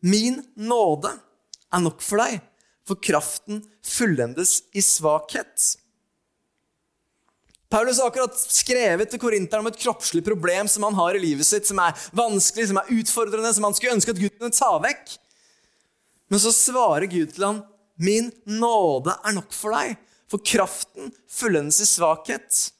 Min 0.00 0.40
nåde 0.56 1.12
er 1.68 1.82
nok 1.84 2.00
for 2.00 2.22
deg, 2.22 2.40
for 2.88 2.96
kraften 2.96 3.60
fullendes 3.84 4.62
i 4.72 4.80
svakhet. 4.80 5.66
Paulus 7.70 8.00
har 8.00 8.08
akkurat 8.08 8.34
skrevet 8.40 9.12
til 9.12 9.20
korinteren 9.22 9.62
om 9.62 9.68
et 9.70 9.78
kroppslig 9.78 10.24
problem 10.26 10.66
som 10.72 10.88
han 10.88 10.96
har 10.96 11.14
i 11.14 11.20
livet 11.22 11.46
sitt, 11.46 11.68
som 11.68 11.78
er 11.84 11.94
vanskelig, 12.16 12.70
som 12.70 12.80
er 12.80 12.88
utfordrende, 12.96 13.52
som 13.54 13.68
han 13.68 13.76
skulle 13.76 13.98
ønske 13.98 14.16
at 14.16 14.22
Gud 14.22 14.32
kunne 14.32 14.56
ta 14.56 14.72
vekk. 14.82 15.12
Men 16.32 16.42
så 16.42 16.54
svarer 16.56 17.06
Gud 17.10 17.36
til 17.36 17.46
ham, 17.46 17.60
'Min 18.00 18.32
nåde 18.48 19.12
er 19.12 19.36
nok 19.36 19.52
for 19.52 19.76
deg, 19.76 19.98
for 20.30 20.40
kraften 20.40 21.12
fullendes 21.28 21.82
i 21.84 21.88
svakhet'. 21.88 22.70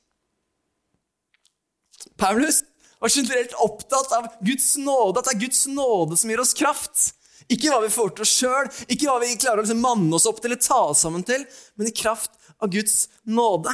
Paulus 2.17 2.63
var 3.01 3.09
generelt 3.09 3.53
opptatt 3.53 4.13
av 4.13 4.29
Guds 4.41 4.77
nåde, 4.77 5.21
at 5.21 5.29
det 5.29 5.35
er 5.35 5.43
Guds 5.45 5.67
nåde 5.67 6.17
som 6.17 6.33
gir 6.33 6.41
oss 6.41 6.57
kraft. 6.57 7.11
Ikke 7.51 7.73
hva 7.73 7.81
vi 7.83 7.93
får 7.93 8.15
til 8.15 8.25
oss 8.25 8.33
sjøl, 8.39 8.69
ikke 8.87 9.09
hva 9.09 9.19
vi 9.21 9.37
klarer 9.37 9.61
å 9.61 9.65
liksom 9.65 9.85
manne 9.85 10.17
oss 10.17 10.29
opp 10.29 10.41
til 10.41 10.53
eller 10.53 10.63
ta 10.63 10.81
oss 10.93 11.05
sammen 11.05 11.25
til, 11.27 11.45
men 11.77 11.91
i 11.91 11.95
kraft 11.97 12.37
av 12.61 12.73
Guds 12.73 13.09
nåde. 13.25 13.73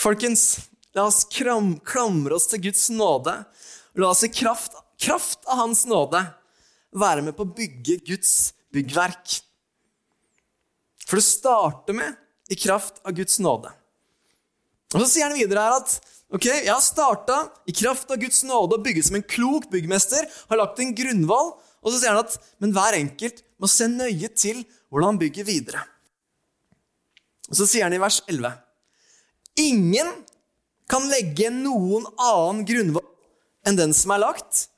Folkens, 0.00 0.60
la 0.96 1.08
oss 1.10 1.24
kram, 1.32 1.74
klamre 1.84 2.36
oss 2.36 2.48
til 2.52 2.62
Guds 2.68 2.88
nåde. 2.94 3.34
La 4.00 4.12
oss 4.12 4.24
i 4.24 4.32
kraft, 4.32 4.76
kraft 5.00 5.44
av 5.48 5.64
Hans 5.64 5.84
nåde 5.90 6.22
være 6.96 7.24
med 7.24 7.36
på 7.36 7.44
å 7.46 7.54
bygge 7.56 8.00
Guds 8.06 8.52
byggverk. 8.74 9.40
For 11.06 11.18
det 11.18 11.26
starter 11.26 11.96
med 11.96 12.16
i 12.50 12.58
kraft 12.58 13.00
av 13.06 13.14
Guds 13.16 13.38
nåde. 13.42 13.72
Og 14.94 15.04
Så 15.04 15.08
sier 15.12 15.30
han 15.30 15.38
videre 15.38 15.62
her 15.62 15.78
at 15.78 15.96
ok, 16.30 16.46
jeg 16.46 16.70
har 16.70 16.82
starta 16.82 17.44
i 17.70 17.74
kraft 17.74 18.10
av 18.10 18.18
Guds 18.22 18.42
nåde 18.46 18.78
å 18.78 18.82
bygge 18.82 19.04
som 19.06 19.18
en 19.18 19.26
klok 19.26 19.68
byggmester, 19.70 20.26
har 20.26 20.58
lagt 20.58 20.82
en 20.82 20.94
grunnvoll. 20.94 21.54
Og 21.80 21.92
så 21.92 22.00
sier 22.00 22.14
han 22.14 22.24
at 22.24 22.36
men 22.62 22.74
hver 22.74 22.98
enkelt 22.98 23.42
må 23.60 23.70
se 23.70 23.86
nøye 23.90 24.30
til 24.34 24.64
hvordan 24.90 25.14
han 25.14 25.22
bygger 25.22 25.46
videre. 25.46 25.84
Og 27.50 27.58
Så 27.58 27.66
sier 27.66 27.86
han 27.86 27.94
i 27.94 28.02
vers 28.02 28.20
11 28.30 28.52
Ingen 29.60 30.10
kan 30.90 31.06
legge 31.10 31.50
noen 31.54 32.06
annen 32.16 32.62
grunnvoll 32.66 33.06
enn 33.66 33.78
den 33.78 33.92
som 33.94 34.14
er 34.14 34.22
lagt 34.22 34.68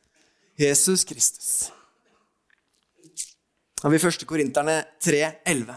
Jesus 0.59 1.05
Kristus. 1.09 1.71
Har 3.83 3.91
vi 3.91 3.99
1. 3.99 4.27
Korinterne 4.27 4.85
3,11. 5.03 5.75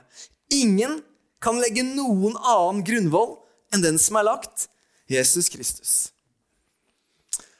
Ingen 0.53 0.99
kan 1.41 1.57
legge 1.61 1.83
noen 1.85 2.37
annen 2.37 2.83
grunnvoll 2.85 3.37
enn 3.73 3.83
den 3.83 3.97
som 4.01 4.19
er 4.19 4.27
lagt, 4.27 4.67
Jesus 5.09 5.49
Kristus. 5.53 5.95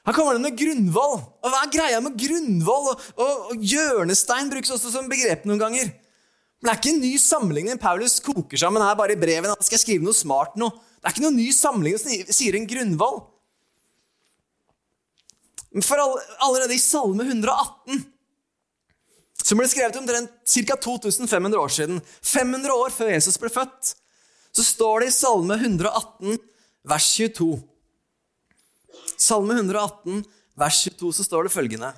Her 0.06 0.14
kommer 0.14 0.36
det 0.36 0.44
med 0.44 0.58
grunnvoll. 0.58 1.18
Og 1.18 1.50
Hva 1.50 1.64
er 1.64 1.72
greia 1.74 2.00
med 2.02 2.14
grunnvoll? 2.18 2.92
Og, 2.92 3.06
og, 3.18 3.46
og 3.50 3.62
hjørnestein 3.74 4.50
brukes 4.52 4.70
også 4.70 4.92
som 4.94 5.10
begrep 5.10 5.46
noen 5.48 5.62
ganger. 5.62 5.90
Men 6.62 6.68
det 6.68 6.72
er 6.72 6.80
ikke 6.80 6.92
en 6.94 7.02
ny 7.02 7.14
sammenligning 7.20 7.80
Paulus 7.82 8.20
koker 8.22 8.60
sammen 8.60 8.84
her 8.84 8.94
bare 8.98 9.16
i 9.16 9.20
brevet. 9.20 9.50
Han 9.50 9.66
skal 9.66 9.82
skrive 9.82 10.06
noe 10.06 10.16
smart 10.16 10.54
nå. 10.58 10.70
Det 10.70 11.10
er 11.10 11.16
ikke 11.16 11.26
noen 11.26 11.40
ny 11.40 11.48
sammenligning 11.54 12.02
som 12.02 12.36
sier 12.38 12.58
en 12.58 12.68
grunnvoll. 12.70 13.18
For 15.84 16.00
allerede 16.00 16.78
i 16.78 16.80
Salme 16.80 17.26
118 17.26 18.06
som 19.44 19.60
ble 19.60 19.68
skrevet 19.70 19.96
omtrent 20.00 20.32
ca. 20.46 20.76
2500 20.76 21.60
år 21.60 21.72
siden, 21.72 22.00
500 22.22 22.72
år 22.72 22.94
før 22.94 23.12
Jesus 23.12 23.38
ble 23.40 23.50
født, 23.52 23.94
så 24.56 24.64
står 24.64 25.04
det 25.04 25.10
i 25.10 25.16
Salme 25.16 25.58
118, 25.60 26.38
vers 26.86 27.08
22 27.18 27.56
Salme 29.16 29.56
118, 29.56 30.24
vers 30.58 30.78
22, 30.86 31.12
så 31.18 31.26
står 31.26 31.46
det 31.46 31.54
følgende 31.54 31.92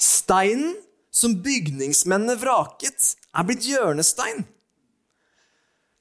Steinen 0.00 0.74
som 1.14 1.36
bygningsmennene 1.44 2.34
vraket, 2.40 3.14
er 3.30 3.46
blitt 3.46 3.66
hjørnestein. 3.68 4.42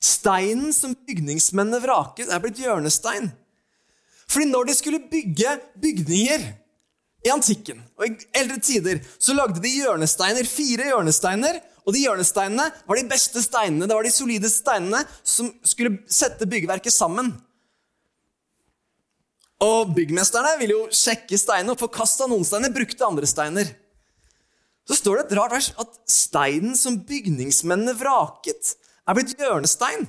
Steinen 0.04 0.74
som 0.74 0.96
bygningsmennene 1.08 1.80
vraket, 1.84 2.32
er 2.34 2.42
blitt 2.42 2.58
hjørnestein. 2.60 3.30
Fordi 4.26 4.48
når 4.50 4.70
de 4.70 4.76
skulle 4.76 5.04
bygge 5.12 5.54
bygninger 5.84 6.48
i 7.24 7.32
antikken 7.32 7.80
og 7.98 8.08
i 8.08 8.28
eldre 8.36 8.60
tider 8.64 9.00
så 9.16 9.36
lagde 9.36 9.62
de 9.64 9.72
hjørnesteiner, 9.78 10.48
fire 10.48 10.90
hjørnesteiner. 10.92 11.62
Og 11.84 11.96
de 11.96 12.06
hjørnesteinene 12.06 12.70
var 12.88 12.96
de 13.00 13.10
beste 13.12 13.42
steinene, 13.44 13.88
det 13.90 13.96
var 13.96 14.06
de 14.08 14.12
solide 14.14 14.48
steinene 14.48 15.02
som 15.20 15.50
skulle 15.68 15.98
sette 16.08 16.48
byggverket 16.48 16.96
sammen. 16.96 17.34
Og 19.64 19.92
byggmesterne 19.96 20.56
ville 20.62 20.78
jo 20.78 20.86
sjekke 20.96 21.40
steinene 21.40 21.76
og 21.76 21.82
forkasta 21.82 22.28
noen 22.32 22.48
steiner, 22.48 22.72
brukte 22.72 23.08
andre 23.08 23.28
steiner. 23.28 23.68
Så 24.88 24.98
står 25.00 25.20
det 25.20 25.26
et 25.26 25.38
rart 25.40 25.56
vers 25.56 25.70
at 25.80 26.00
steinen 26.12 26.76
som 26.80 27.00
bygningsmennene 27.08 27.96
vraket, 28.00 28.76
er 29.04 29.18
blitt 29.18 29.36
hjørnestein. 29.36 30.08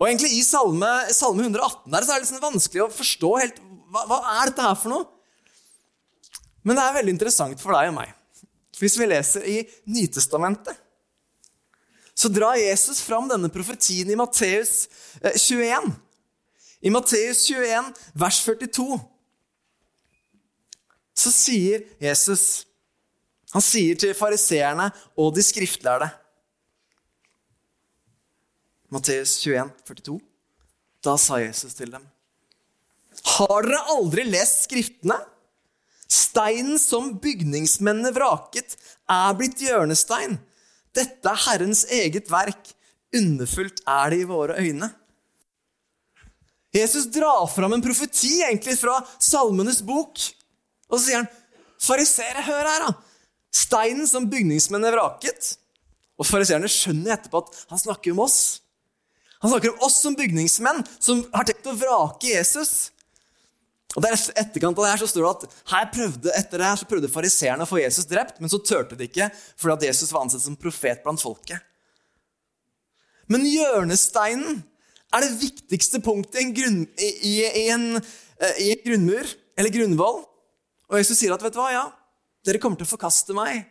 Og 0.00 0.08
egentlig 0.08 0.32
I 0.36 0.44
Salme, 0.44 0.88
salme 1.14 1.44
118 1.46 1.92
der, 1.92 2.04
så 2.04 2.12
er 2.12 2.20
det 2.20 2.26
liksom 2.26 2.44
vanskelig 2.44 2.84
å 2.84 2.92
forstå 2.92 3.32
helt 3.40 3.60
hva, 3.92 4.04
hva 4.08 4.20
er 4.38 4.50
dette 4.50 4.64
her 4.64 4.78
for 4.80 4.92
noe. 4.92 5.08
Men 6.62 6.78
det 6.78 6.84
er 6.84 6.96
veldig 6.98 7.14
interessant 7.16 7.62
for 7.62 7.74
deg 7.74 7.90
og 7.90 7.96
meg. 7.96 8.12
Hvis 8.78 8.96
vi 8.98 9.06
leser 9.06 9.44
i 9.46 9.58
Nytestamentet, 9.90 10.78
så 12.14 12.28
drar 12.28 12.58
Jesus 12.60 13.00
fram 13.02 13.28
denne 13.30 13.50
profetien 13.52 14.10
i 14.10 14.18
Matteus 14.18 14.86
21. 15.22 15.88
Eh, 15.88 15.92
I 16.86 16.90
Matteus 16.92 17.44
21, 17.48 17.92
vers 18.18 18.40
42, 18.44 18.98
så 21.12 21.30
sier 21.34 21.84
Jesus 22.00 22.66
Han 23.52 23.60
sier 23.60 23.98
til 24.00 24.14
fariseerne 24.16 24.86
og 25.20 25.34
de 25.36 25.42
skriftlærde 25.44 26.06
Matteus 28.92 29.34
21, 29.44 29.68
42. 29.84 30.16
Da 31.04 31.18
sa 31.20 31.36
Jesus 31.42 31.76
til 31.76 31.92
dem 31.92 32.06
Har 33.36 33.68
dere 33.68 33.82
aldri 33.92 34.24
lest 34.28 34.64
Skriftene? 34.66 35.18
Steinen 36.12 36.76
som 36.80 37.14
bygningsmennene 37.22 38.12
vraket, 38.12 38.76
er 39.08 39.36
blitt 39.38 39.62
hjørnestein. 39.64 40.36
Dette 40.92 41.30
er 41.30 41.44
Herrens 41.46 41.86
eget 41.88 42.28
verk. 42.32 42.74
Underfullt 43.16 43.80
er 43.88 44.12
det 44.12 44.20
i 44.22 44.28
våre 44.28 44.58
øyne. 44.60 44.90
Jesus 46.72 47.08
drar 47.12 47.46
fram 47.52 47.74
en 47.76 47.84
profeti 47.84 48.38
egentlig 48.40 48.78
fra 48.80 48.98
Salmenes 49.20 49.82
bok. 49.84 50.20
Og 50.88 50.98
så 50.98 51.04
sier 51.04 51.20
han, 51.20 51.28
'Fariseere, 51.82 52.44
hør 52.46 52.68
her, 52.68 52.86
da! 52.86 52.92
Steinen 53.52 54.06
som 54.08 54.28
bygningsmennene 54.30 54.94
vraket.' 54.94 55.56
Og 56.20 56.28
fariseerne 56.28 56.68
skjønner 56.70 57.16
etterpå 57.16 57.40
at 57.42 57.64
han 57.72 57.80
snakker 57.80 58.12
om 58.12 58.22
oss. 58.22 58.60
Han 59.42 59.50
snakker 59.50 59.72
om 59.72 59.86
oss 59.88 59.96
som 60.04 60.14
bygningsmenn 60.14 60.84
som 61.00 61.24
har 61.34 61.48
tenkt 61.48 61.66
å 61.66 61.74
vrake 61.74 62.30
Jesus. 62.30 62.92
Og 63.92 64.04
der 64.04 64.14
etterkant 64.16 64.78
av 64.78 64.86
det 64.86 64.92
her 64.94 65.00
så 65.02 65.08
står 65.10 65.26
det 65.26 65.32
at 65.32 65.56
her 65.74 65.88
prøvde, 65.92 66.32
etter 66.32 66.62
det 66.62 66.68
her 66.68 66.78
så 66.80 66.88
prøvde 66.88 67.10
fariseerne 67.12 67.66
å 67.66 67.68
få 67.68 67.82
Jesus 67.82 68.08
drept, 68.08 68.38
men 68.40 68.48
så 68.48 68.60
turte 68.64 68.96
de 68.96 69.08
ikke 69.08 69.28
fordi 69.60 69.74
at 69.74 69.86
Jesus 69.90 70.12
var 70.14 70.24
ansett 70.24 70.44
som 70.44 70.56
profet 70.56 71.02
blant 71.04 71.20
folket. 71.20 71.60
Men 73.28 73.44
hjørnesteinen 73.46 74.62
er 75.12 75.24
det 75.24 75.36
viktigste 75.42 76.00
punktet 76.04 76.40
i 76.40 76.44
en, 76.46 76.54
grunn, 76.56 76.80
i, 76.96 77.10
i 77.44 77.66
en, 77.72 77.86
i 78.64 78.70
en 78.72 78.84
grunnmur, 78.86 79.28
eller 79.60 79.74
grunnvoll. 79.74 80.22
Og 80.88 80.98
Jesus 81.00 81.20
sier 81.20 81.34
at 81.34 81.44
vet 81.44 81.52
du 81.52 81.60
hva, 81.60 81.68
ja, 81.74 81.84
dere 82.46 82.60
kommer 82.62 82.80
til 82.80 82.88
å 82.88 82.94
forkaste 82.94 83.36
meg, 83.36 83.66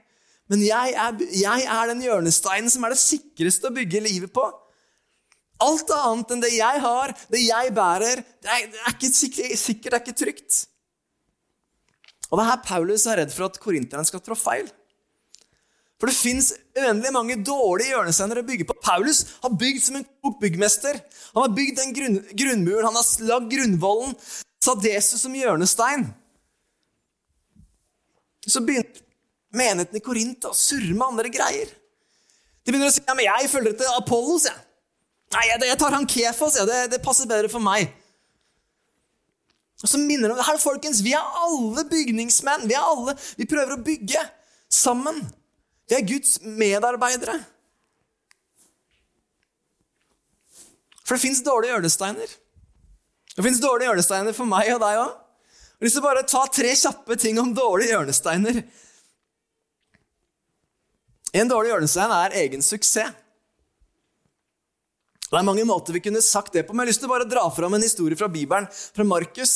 men 0.51 0.61
jeg 0.65 0.93
er, 0.99 1.21
jeg 1.33 1.65
er 1.65 1.89
den 1.89 2.03
hjørnesteinen 2.03 2.69
som 2.71 2.83
er 2.85 2.93
det 2.93 3.01
sikreste 3.01 3.69
å 3.69 3.75
bygge 3.75 4.03
livet 4.03 4.33
på. 4.35 4.43
Alt 5.61 5.93
annet 5.93 6.33
enn 6.33 6.43
det 6.43 6.51
jeg 6.55 6.83
har, 6.83 7.13
det 7.29 7.41
jeg 7.45 7.73
bærer, 7.77 8.21
det 8.41 8.51
er, 8.51 8.67
det 8.73 8.81
er 8.81 8.93
ikke 8.95 9.11
sikkert, 9.13 9.91
det 9.91 9.97
er 9.97 10.03
ikke 10.03 10.19
trygt. 10.23 10.59
Og 12.31 12.39
det 12.39 12.45
er 12.45 12.51
her 12.53 12.61
Paulus 12.65 13.05
er 13.05 13.19
redd 13.21 13.33
for 13.35 13.49
at 13.49 13.59
korinterne 13.61 14.07
skal 14.07 14.23
trå 14.23 14.37
feil. 14.39 14.69
For 16.01 16.09
det 16.09 16.17
fins 16.17 16.47
uendelig 16.73 17.11
mange 17.13 17.35
dårlige 17.45 17.91
hjørnesteiner 17.91 18.39
å 18.41 18.45
bygge 18.47 18.65
på. 18.65 18.75
Paulus 18.81 19.19
har 19.43 19.53
bygd 19.53 19.83
som 19.85 19.99
en 19.99 20.07
klok 20.07 20.39
byggmester. 20.41 20.97
Han 21.35 21.43
har 21.45 21.53
bygd 21.59 21.77
den 21.77 21.93
grunn, 21.93 22.17
grunnmuren, 22.31 22.87
han 22.87 22.97
har 22.97 23.27
lagd 23.29 23.51
grunnvollen. 23.51 24.15
Satt 24.65 24.87
Jesus 24.87 25.21
som 25.21 25.35
hjørnestein. 25.37 26.07
Så 28.49 28.63
begynte 28.65 29.05
menigheten 29.53 29.99
i 29.99 30.01
Korint 30.01 30.49
å 30.49 30.55
surre 30.57 30.89
med 30.95 31.05
andre 31.05 31.29
greier. 31.33 31.69
De 32.65 32.71
begynner 32.71 32.89
å 32.89 32.95
si 32.95 33.03
ja, 33.05 33.13
men 33.13 33.27
jeg 33.27 33.51
følger 33.51 33.75
etter 33.75 33.93
Apollos. 33.99 34.47
Jeg. 34.49 34.70
Nei, 35.31 35.45
jeg 35.47 35.77
tar 35.79 35.95
han 35.95 36.07
Kefas, 36.09 36.57
ja. 36.59 36.65
Det, 36.67 36.79
det, 36.91 37.03
passer 37.03 37.29
bedre 37.29 37.51
for 37.51 37.63
meg. 37.63 37.91
Og 39.81 39.89
så 39.89 39.99
minner 40.01 40.33
han, 40.33 40.43
her, 40.45 40.59
folkens. 40.61 40.99
Vi 41.05 41.15
er 41.17 41.39
alle 41.41 41.85
bygningsmenn. 41.89 42.67
Vi 42.69 42.75
er 42.77 42.85
alle, 42.85 43.15
vi 43.39 43.47
prøver 43.49 43.77
å 43.77 43.83
bygge 43.85 44.21
sammen. 44.71 45.23
Vi 45.89 45.97
er 45.97 46.05
Guds 46.07 46.37
medarbeidere. 46.43 47.39
For 51.05 51.17
det 51.17 51.23
fins 51.23 51.41
dårlige 51.43 51.73
hjørnesteiner. 51.73 52.37
Det 53.31 53.43
fins 53.43 53.63
dårlige 53.63 53.89
hjørnesteiner 53.89 54.35
for 54.35 54.47
meg 54.47 54.69
og 54.75 54.83
deg 54.83 54.99
òg. 55.01 55.17
Jeg 55.81 55.97
å 55.97 56.03
bare 56.05 56.21
ta 56.29 56.43
tre 56.53 56.75
kjappe 56.77 57.17
ting 57.17 57.39
om 57.41 57.55
dårlige 57.57 57.95
hjørnesteiner. 57.95 58.61
En 61.33 61.49
dårlig 61.49 61.71
hjørnestein 61.71 62.13
er 62.13 62.35
egen 62.43 62.61
suksess. 62.63 63.15
Det 65.31 65.39
er 65.39 65.47
mange 65.47 65.63
måter 65.63 65.95
vi 65.95 66.01
kunne 66.03 66.19
sagt 66.19 66.51
det 66.57 66.65
på, 66.67 66.73
men 66.75 66.83
jeg 66.83 66.89
har 66.89 66.91
lyst 66.91 67.01
til 67.05 67.07
å 67.07 67.13
bare 67.13 67.29
dra 67.29 67.45
fram 67.55 67.77
en 67.77 67.85
historie 67.85 68.19
fra 68.19 68.27
Bibelen, 68.27 68.65
fra 68.67 69.05
Markus. 69.07 69.53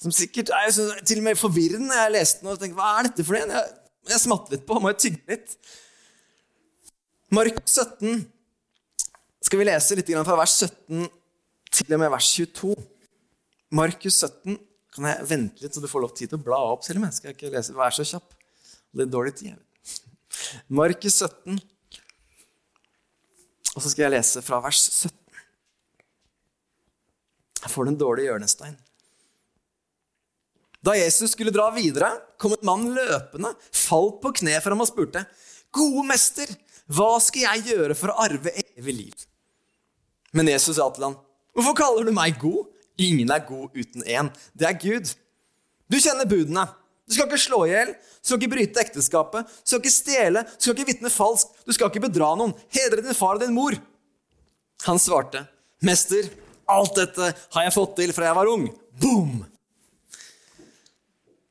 Som 0.00 0.14
sikkert 0.16 0.48
er 0.56 0.70
til 1.04 1.20
og 1.20 1.26
med 1.26 1.36
forvirrende 1.36 1.98
jeg 1.98 2.14
leste 2.14 2.40
den. 2.40 2.48
og 2.54 2.62
tenkte, 2.62 2.78
Hva 2.80 2.94
er 2.96 3.10
dette 3.10 3.26
for 3.28 3.36
en? 3.36 3.52
Jeg, 3.52 3.74
jeg 4.08 4.22
smatt 4.22 4.48
litt 4.54 4.64
på, 4.66 4.78
må 4.80 4.88
jeg 4.94 5.02
tygge 5.04 5.34
litt. 5.34 5.52
Markus 7.32 7.76
17 7.76 8.24
skal 9.44 9.60
vi 9.60 9.66
lese 9.68 9.98
litt 9.98 10.08
fra 10.16 10.38
vers 10.40 10.54
17 10.64 11.04
til 11.76 11.92
og 11.92 12.00
med 12.00 12.10
vers 12.14 12.30
22. 12.38 12.72
Markus 13.76 14.22
17 14.24 14.56
Kan 14.92 15.06
jeg 15.08 15.28
vente 15.28 15.64
litt, 15.64 15.72
så 15.72 15.80
du 15.80 15.88
får 15.88 16.02
lov 16.04 16.10
tid 16.16 16.32
til 16.32 16.40
å 16.40 16.44
bla 16.44 16.58
opp? 16.72 16.82
selv 16.84 17.00
om 17.00 17.06
jeg 17.06 17.16
skal 17.16 17.36
ikke 17.36 17.52
lese, 17.52 17.76
Vær 17.76 17.92
så 17.96 18.04
kjapp. 18.04 18.32
Det 18.92 19.06
er 19.06 19.12
dårlig 19.12 19.36
tid. 19.38 19.60
Markus 20.68 21.20
17 21.20 21.60
og 23.76 23.82
så 23.82 23.90
skal 23.90 24.06
jeg 24.06 24.16
lese 24.16 24.42
fra 24.44 24.60
vers 24.64 24.80
17. 24.90 25.18
Jeg 27.62 27.70
får 27.70 27.88
den 27.88 27.98
dårlige 27.98 28.28
hjørnestein. 28.28 28.76
Da 30.82 30.96
Jesus 30.98 31.36
skulle 31.36 31.54
dra 31.54 31.68
videre, 31.74 32.10
kom 32.42 32.56
en 32.56 32.66
mann 32.66 32.88
løpende, 32.90 33.52
falt 33.70 34.18
på 34.22 34.32
kne 34.40 34.58
for 34.60 34.74
ham 34.74 34.82
og 34.82 34.90
spurte, 34.90 35.24
'Gode 35.72 36.04
mester, 36.04 36.50
hva 36.90 37.16
skal 37.22 37.46
jeg 37.46 37.68
gjøre 37.70 37.94
for 37.96 38.12
å 38.12 38.18
arve 38.26 38.50
evig 38.76 38.94
liv?' 38.96 39.26
Men 40.32 40.48
Jesus 40.48 40.76
sa 40.76 40.90
til 40.90 41.04
ham, 41.04 41.16
'Hvorfor 41.54 41.76
kaller 41.78 42.04
du 42.04 42.12
meg 42.12 42.38
god? 42.40 42.66
Ingen 42.98 43.30
er 43.30 43.46
god 43.46 43.70
uten 43.76 44.02
én. 44.02 44.28
Det 44.58 44.66
er 44.68 44.76
Gud.' 44.76 45.14
Du 45.88 45.96
kjenner 46.00 46.26
budene. 46.28 46.66
Du 47.08 47.14
skal 47.16 47.26
ikke 47.26 47.40
slå 47.40 47.64
i 47.66 47.72
hjel, 47.72 47.94
du 47.94 48.28
skal 48.28 48.38
ikke 48.38 48.52
bryte 48.54 48.82
ekteskapet, 48.82 49.48
du 49.48 49.68
skal 49.68 49.80
ikke 49.82 49.94
stjele, 49.94 50.44
du 50.46 50.62
skal 50.62 50.76
ikke 50.76 50.90
vitne 50.92 51.10
falskt, 51.12 51.56
du 51.66 51.74
skal 51.74 51.90
ikke 51.90 52.04
bedra 52.06 52.32
noen. 52.38 52.54
Hedre 52.72 53.02
din 53.02 53.18
far 53.18 53.38
og 53.38 53.42
din 53.42 53.54
mor. 53.56 53.76
Han 54.86 54.98
svarte, 54.98 55.46
'Mester, 55.82 56.30
alt 56.70 56.94
dette 56.94 57.34
har 57.54 57.64
jeg 57.66 57.74
fått 57.74 57.96
til 57.98 58.12
fra 58.14 58.28
jeg 58.30 58.38
var 58.38 58.50
ung.' 58.50 58.70
Boom! 59.02 59.44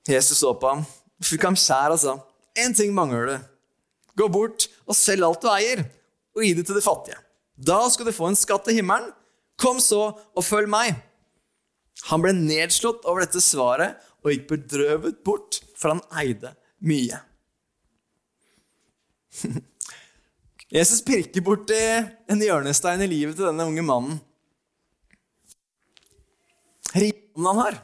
Jesus 0.07 0.39
så 0.39 0.53
på 0.53 0.67
ham. 0.67 0.85
fikk 1.21 1.43
ham 1.45 1.55
skjær 1.59 1.93
og 1.93 1.99
sa, 2.01 2.13
en 2.57 2.73
ting 2.73 2.93
mangler 2.93 3.27
du. 3.29 3.35
Gå 4.17 4.27
bort 4.31 4.67
og 4.87 4.97
selg 4.97 5.23
alt 5.25 5.43
du 5.43 5.49
eier, 5.51 5.83
og 6.35 6.43
gi 6.43 6.53
det 6.57 6.65
til 6.67 6.77
de 6.77 6.83
fattige. 6.83 7.19
Da 7.55 7.83
skal 7.89 8.07
du 8.07 8.15
få 8.15 8.31
en 8.31 8.39
skatt 8.39 8.67
i 8.71 8.77
himmelen. 8.79 9.11
Kom 9.61 9.79
så 9.83 10.01
og 10.17 10.43
følg 10.45 10.69
meg. 10.71 10.95
Han 12.09 12.23
ble 12.23 12.33
nedslått 12.33 13.05
over 13.05 13.21
dette 13.21 13.43
svaret 13.43 13.99
og 14.21 14.31
gikk 14.31 14.47
bedrøvet 14.51 15.21
bort, 15.25 15.61
for 15.77 15.95
han 15.95 16.03
eide 16.21 16.53
mye. 16.85 17.19
Jesus 20.75 21.01
pirker 21.03 21.43
borti 21.43 21.79
en 22.31 22.43
hjørnestein 22.43 23.01
i 23.03 23.09
livet 23.11 23.35
til 23.35 23.47
denne 23.49 23.65
unge 23.67 23.83
mannen. 23.83 24.19
Rikdommen 26.91 27.49
han 27.51 27.59
har, 27.59 27.79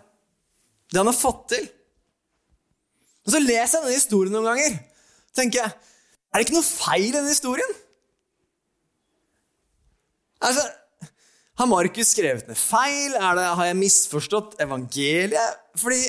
det 0.92 1.00
han 1.02 1.10
har 1.10 1.18
fått 1.18 1.44
til. 1.56 1.68
Og 3.28 3.34
Så 3.34 3.42
leser 3.44 3.80
jeg 3.80 3.84
denne 3.84 3.98
historien 3.98 4.34
noen 4.36 4.48
ganger. 4.52 4.80
tenker 5.36 5.60
jeg, 5.62 5.72
Er 6.32 6.40
det 6.40 6.48
ikke 6.48 6.58
noe 6.58 6.68
feil 6.68 7.08
i 7.10 7.16
denne 7.16 7.32
historien? 7.32 7.74
Altså, 10.44 10.64
Har 11.58 11.66
Markus 11.66 12.14
skrevet 12.14 12.48
ned 12.48 12.56
feil? 12.56 13.12
Det, 13.12 13.46
har 13.60 13.66
jeg 13.66 13.80
misforstått 13.82 14.60
evangeliet? 14.62 15.60
Fordi 15.76 16.00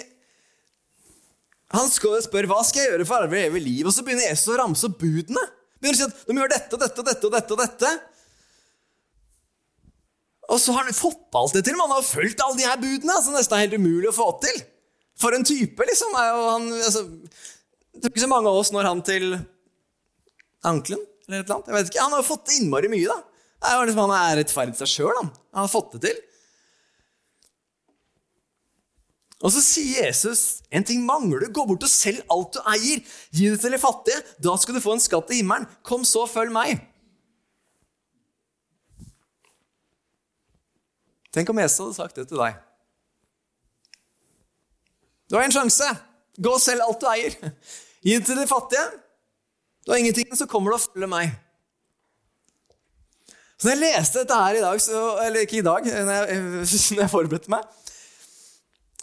han 1.74 1.90
spør 1.92 2.48
hva 2.48 2.62
skal 2.64 2.80
jeg 2.80 2.92
gjøre 2.92 3.06
for 3.08 3.18
å 3.18 3.26
arve 3.26 3.40
evig 3.50 3.60
liv, 3.64 3.88
og 3.88 3.92
så 3.92 4.04
begynner 4.04 4.30
Jesus 4.30 4.54
å 4.54 4.60
ramse 4.60 4.88
opp 4.88 5.00
budene. 5.02 5.42
Begynner 5.78 5.98
å 5.98 6.00
si 6.00 6.06
at 6.06 6.22
de 6.28 6.36
gjør 6.38 6.52
dette 6.54 6.74
og 6.76 6.80
dette 6.82 7.02
og 7.02 7.08
dette 7.10 7.28
og 7.28 7.34
dette. 7.34 7.52
Og 7.54 7.60
dette. 7.60 7.90
Og 10.48 10.62
så 10.62 10.72
har 10.72 10.88
han 10.88 10.96
fått 10.96 11.36
alt 11.36 11.58
det 11.58 11.66
til. 11.68 11.76
Man 11.76 11.92
har 11.92 12.06
fulgt 12.06 12.40
alle 12.40 12.56
de 12.56 12.66
her 12.66 12.80
budene. 12.80 13.14
Altså 13.14 13.34
nesten 13.34 13.58
er 13.58 13.66
helt 13.66 13.76
umulig 13.76 14.08
å 14.08 14.16
få 14.16 14.30
til. 14.46 14.62
For 15.20 15.36
en 15.36 15.44
type, 15.46 15.84
liksom. 15.90 16.16
Han, 16.16 16.70
altså, 16.78 17.04
det 17.92 18.02
tok 18.04 18.14
ikke 18.14 18.24
så 18.24 18.30
mange 18.32 18.48
av 18.48 18.60
oss 18.62 18.72
når 18.72 18.88
han 18.88 19.04
til 19.04 19.32
ankelen 20.66 21.04
eller 21.28 21.42
et 21.42 21.44
eller 21.44 21.58
annet. 21.58 21.68
Jeg 21.68 21.76
vet 21.76 21.90
ikke, 21.90 22.02
Han 22.02 22.14
har 22.14 22.22
jo 22.22 22.30
fått 22.30 22.54
innmari 22.56 22.88
mye, 22.88 23.10
da. 23.10 23.18
Det 23.58 23.68
er 23.68 23.76
jo 23.76 23.86
liksom, 23.90 24.04
han 24.06 24.16
er 24.16 24.38
rettferdig 24.38 24.78
seg 24.78 24.90
sjøl. 24.90 25.14
Han. 25.18 25.30
han 25.52 25.66
har 25.66 25.72
fått 25.72 25.98
det 25.98 26.00
til. 26.06 26.22
Og 29.38 29.52
så 29.54 29.60
sier 29.62 30.08
Jesus 30.08 30.64
en 30.74 30.84
ting 30.86 31.04
mangler 31.06 31.44
du. 31.44 31.52
Gå 31.54 31.64
bort 31.68 31.84
og 31.86 31.90
selg 31.90 32.24
alt 32.32 32.56
du 32.56 32.62
eier. 32.74 33.02
Gi 33.30 33.50
det 33.52 33.60
til 33.62 33.74
de 33.74 33.78
fattige. 33.78 34.22
Da 34.42 34.56
skal 34.58 34.74
du 34.74 34.82
få 34.82 34.96
en 34.96 35.02
skatt 35.02 35.30
i 35.30 35.40
himmelen. 35.40 35.68
Kom 35.86 36.06
så, 36.06 36.24
følg 36.26 36.50
meg. 36.54 36.82
Tenk 41.34 41.52
om 41.52 41.60
Jesus 41.62 41.78
hadde 41.84 41.98
sagt 42.00 42.18
det 42.18 42.26
til 42.30 42.40
deg. 42.40 42.56
Du 45.30 45.36
har 45.38 45.46
en 45.46 45.54
sjanse. 45.54 45.86
Gå 46.38 46.56
og 46.56 46.62
selg 46.62 46.82
alt 46.82 47.02
du 47.02 47.10
eier. 47.12 47.36
Gi 48.02 48.16
det 48.16 48.26
til 48.26 48.40
de 48.40 48.46
fattige. 48.50 48.86
Du 49.86 49.92
har 49.92 50.02
ingenting, 50.02 50.32
så 50.34 50.48
kommer 50.50 50.74
du 50.74 50.80
og 50.80 50.82
følger 50.82 51.10
meg. 51.10 51.30
Så 53.58 53.68
når 53.68 53.74
jeg 53.74 53.82
leste 53.84 54.22
dette 54.22 54.38
her 54.38 54.56
i 54.58 54.62
dag, 54.62 54.80
så, 54.82 55.02
eller 55.22 55.46
ikke 55.46 55.60
i 55.60 55.66
dag, 55.66 55.86
når 55.86 56.18
jeg, 56.18 56.42
når 56.96 57.04
jeg 57.04 57.12
forberedte 57.14 57.54
meg 57.54 57.66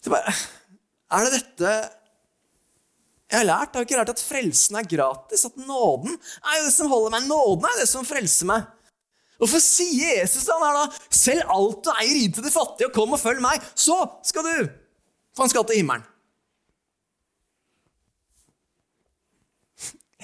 så 0.06 0.14
bare, 0.14 0.34
Er 1.16 1.26
det 1.26 1.40
dette 1.40 1.76
jeg 3.26 3.40
har 3.42 3.48
lært? 3.48 3.74
Jeg 3.74 3.80
har 3.80 3.86
ikke 3.88 3.98
lært 3.98 4.14
at 4.14 4.22
frelsen 4.22 4.78
er 4.78 4.88
gratis. 4.88 5.48
At 5.48 5.56
nåden 5.58 6.14
er 6.14 6.60
jo 6.60 6.66
det 6.68 6.74
som 6.76 6.92
holder 6.92 7.14
meg. 7.16 7.26
Nåden 7.26 7.66
er 7.68 7.80
det 7.82 7.88
som 7.90 8.06
frelser 8.06 8.48
meg. 8.52 8.68
Hvorfor 9.42 9.60
sier 9.60 10.22
Jesus 10.22 10.46
han 10.48 10.62
her 10.64 10.78
da? 10.78 10.84
Selg 11.12 11.44
alt 11.52 11.82
du 11.84 11.90
eier, 11.96 12.20
gi 12.22 12.28
til 12.38 12.46
de 12.46 12.54
fattige, 12.54 12.88
og 12.88 12.96
kom 12.96 13.16
og 13.18 13.20
følg 13.20 13.42
meg. 13.44 13.66
Så 13.74 13.98
skal 14.30 14.46
du 14.46 14.70
få 15.36 15.48
en 15.48 15.52
skatt 15.52 15.68
til 15.72 15.82
himmelen. 15.82 16.06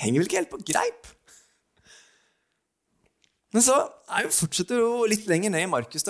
Henger 0.02 0.22
vel 0.22 0.30
ikke 0.30 0.40
helt 0.40 0.54
på 0.54 0.62
greip. 0.72 1.10
Men 3.52 3.66
så 3.66 3.82
jo, 3.82 4.32
fortsetter 4.32 4.80
jo 4.80 5.04
litt 5.10 5.28
lenger 5.30 5.52
ned 5.54 5.66
i 5.66 5.74
Markus. 5.74 6.06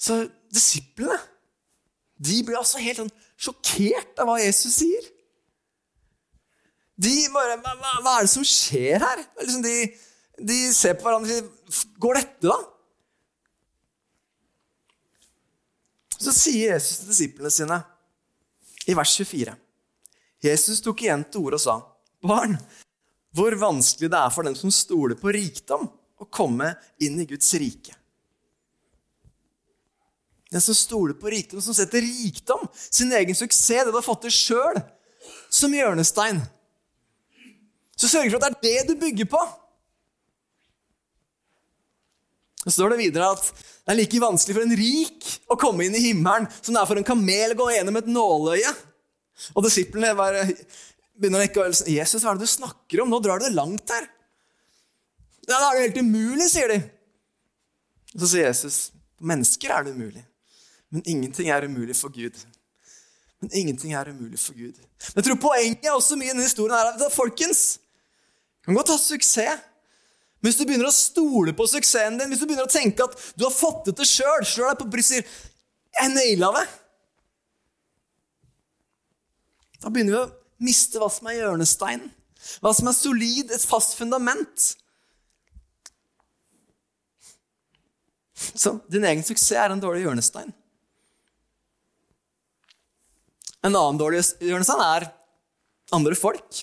Så 0.00 0.22
disiplene 0.52 1.18
de 2.20 2.42
blir 2.44 2.58
altså 2.60 2.80
helt 2.82 3.00
sånn 3.00 3.12
sjokkert 3.40 4.20
av 4.20 4.28
hva 4.28 4.36
Jesus 4.42 4.76
sier. 4.82 5.06
De 7.00 7.14
bare 7.32 7.56
Hva, 7.62 7.72
hva 8.04 8.16
er 8.18 8.26
det 8.26 8.32
som 8.34 8.44
skjer 8.44 9.00
her? 9.00 9.22
Liksom 9.40 9.62
de, 9.64 9.76
de, 10.36 10.58
ser 10.76 10.98
på 10.98 11.08
hverandre 11.08 11.38
og 11.38 11.72
sier 11.72 11.96
Går 12.02 12.18
dette, 12.18 12.50
da? 12.50 12.58
Så 16.20 16.34
sier 16.36 16.74
Jesus 16.74 16.98
til 17.00 17.12
disiplene 17.14 17.52
sine 17.54 17.78
i 18.88 18.96
vers 18.96 19.12
24 19.16 19.54
Jesus 20.44 20.80
tok 20.84 21.04
igjen 21.04 21.22
til 21.28 21.46
orde 21.46 21.58
og 21.60 21.62
sa, 21.62 21.74
'Barn, 22.24 22.56
hvor 23.36 23.56
vanskelig 23.60 24.08
det 24.12 24.20
er 24.20 24.32
for 24.32 24.48
dem 24.48 24.56
som 24.56 24.72
stoler 24.72 25.16
på 25.20 25.32
rikdom, 25.36 25.84
å 26.20 26.28
komme 26.28 26.74
inn 27.00 27.20
i 27.20 27.28
Guds 27.28 27.52
rike.' 27.60 27.99
Den 30.50 30.62
som 30.64 30.74
stoler 30.74 31.14
på 31.14 31.30
rikdom, 31.30 31.62
som 31.62 31.74
setter 31.76 32.02
rikdom, 32.02 32.64
sin 32.74 33.12
egen 33.14 33.36
suksess, 33.38 33.84
det 33.86 33.92
du 33.92 33.98
har 33.98 34.06
fått 34.06 34.24
til 34.26 34.34
sjøl, 34.34 34.80
som 35.50 35.74
hjørnestein. 35.74 36.40
Så 38.00 38.08
sørg 38.10 38.32
for 38.32 38.42
at 38.42 38.58
det 38.62 38.72
er 38.74 38.86
det 38.88 38.96
du 38.96 39.02
bygger 39.04 39.28
på. 39.30 39.40
Så 42.64 42.74
står 42.74 42.92
det 42.92 43.00
videre 43.00 43.30
at 43.32 43.46
det 43.46 43.94
er 43.94 43.98
like 43.98 44.20
vanskelig 44.20 44.56
for 44.56 44.66
en 44.66 44.76
rik 44.76 45.28
å 45.50 45.56
komme 45.60 45.86
inn 45.86 45.96
i 45.96 46.02
himmelen 46.10 46.48
som 46.60 46.74
det 46.74 46.80
er 46.82 46.88
for 46.88 47.00
en 47.00 47.06
kamel 47.06 47.54
å 47.54 47.58
gå 47.60 47.68
gjennom 47.72 47.98
et 48.00 48.10
nåløye. 48.10 48.72
Og 49.54 49.64
disiplene 49.64 50.12
bare 50.18 50.44
begynner 51.20 51.46
å 51.46 51.70
si, 51.76 51.96
Jesus, 51.96 52.24
hva 52.24 52.34
er 52.34 52.40
det 52.40 52.48
du 52.48 52.52
snakker 52.52 53.02
om? 53.02 53.12
Nå 53.12 53.20
drar 53.24 53.40
du 53.40 53.48
langt 53.54 53.92
her. 53.92 54.08
Ja, 55.48 55.56
da 55.56 55.70
er 55.70 55.78
det 55.78 55.86
helt 55.88 56.02
umulig, 56.04 56.48
sier 56.52 56.70
de. 56.70 56.80
Og 58.14 58.22
så 58.22 58.32
sier 58.34 58.50
Jesus, 58.50 58.80
for 59.16 59.30
mennesker 59.32 59.72
er 59.74 59.86
det 59.86 59.96
umulig. 59.96 60.24
Men 60.90 61.02
ingenting 61.06 61.50
er 61.50 61.66
umulig 61.66 61.96
for 61.96 62.12
Gud. 62.14 62.36
Men 63.40 63.52
ingenting 63.52 63.94
er 63.94 64.10
umulig 64.10 64.38
for 64.38 64.52
Gud. 64.52 64.76
Men 65.14 65.22
jeg 65.22 65.24
tror 65.24 65.42
poenget 65.46 65.92
også 65.92 66.18
mye 66.18 66.30
i 66.30 66.34
denne 66.34 66.44
historien 66.44 66.76
er 66.76 66.92
at 66.92 67.12
folkens, 67.14 67.78
kan 68.64 68.76
godt 68.76 68.92
ha 68.92 68.98
suksess. 69.00 69.62
Men 70.40 70.48
hvis 70.48 70.58
du 70.58 70.64
begynner 70.64 70.88
å 70.88 70.96
stole 70.96 71.52
på 71.56 71.66
suksessen 71.68 72.16
din, 72.18 72.30
hvis 72.32 72.40
du 72.40 72.46
begynner 72.48 72.68
å 72.68 72.72
tenke 72.72 73.04
at 73.04 73.16
du 73.36 73.44
har 73.44 73.52
fått 73.52 73.86
det 73.88 73.96
til 73.98 74.08
sjøl, 74.08 74.44
slår 74.48 74.72
deg 74.72 74.78
på 74.80 74.92
brystet 74.92 75.26
sier 75.26 75.48
'Jeg 76.00 76.38
det', 76.38 76.68
da 79.80 79.88
begynner 79.88 80.12
vi 80.12 80.20
å 80.20 80.32
miste 80.60 81.00
hva 81.00 81.08
som 81.12 81.26
er 81.26 81.40
hjørnesteinen. 81.40 82.10
Hva 82.60 82.72
som 82.76 82.88
er 82.88 82.96
solid, 82.96 83.50
et 83.50 83.64
fast 83.68 83.96
fundament. 83.98 84.76
Så 88.34 88.78
din 88.88 89.04
egen 89.04 89.24
suksess 89.24 89.52
er 89.52 89.72
en 89.72 89.80
dårlig 89.80 90.04
hjørnestein. 90.06 90.52
En 93.64 93.74
annen 93.74 94.00
dårlig 94.00 94.22
hjørnestein 94.40 94.82
er 94.84 95.08
andre 95.94 96.16
folk. 96.16 96.62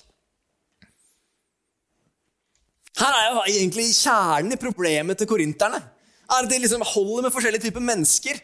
Her 2.98 3.14
er 3.14 3.28
jo 3.30 3.44
egentlig 3.46 3.92
kjernen 3.94 4.56
i 4.56 4.60
problemet 4.60 5.20
til 5.20 5.30
korinterne. 5.30 5.80
Er 6.28 6.44
at 6.44 6.50
de 6.50 6.60
liksom 6.60 6.86
holder 6.96 7.28
med 7.28 7.34
forskjellige 7.36 7.68
typer 7.68 7.84
mennesker. 7.84 8.40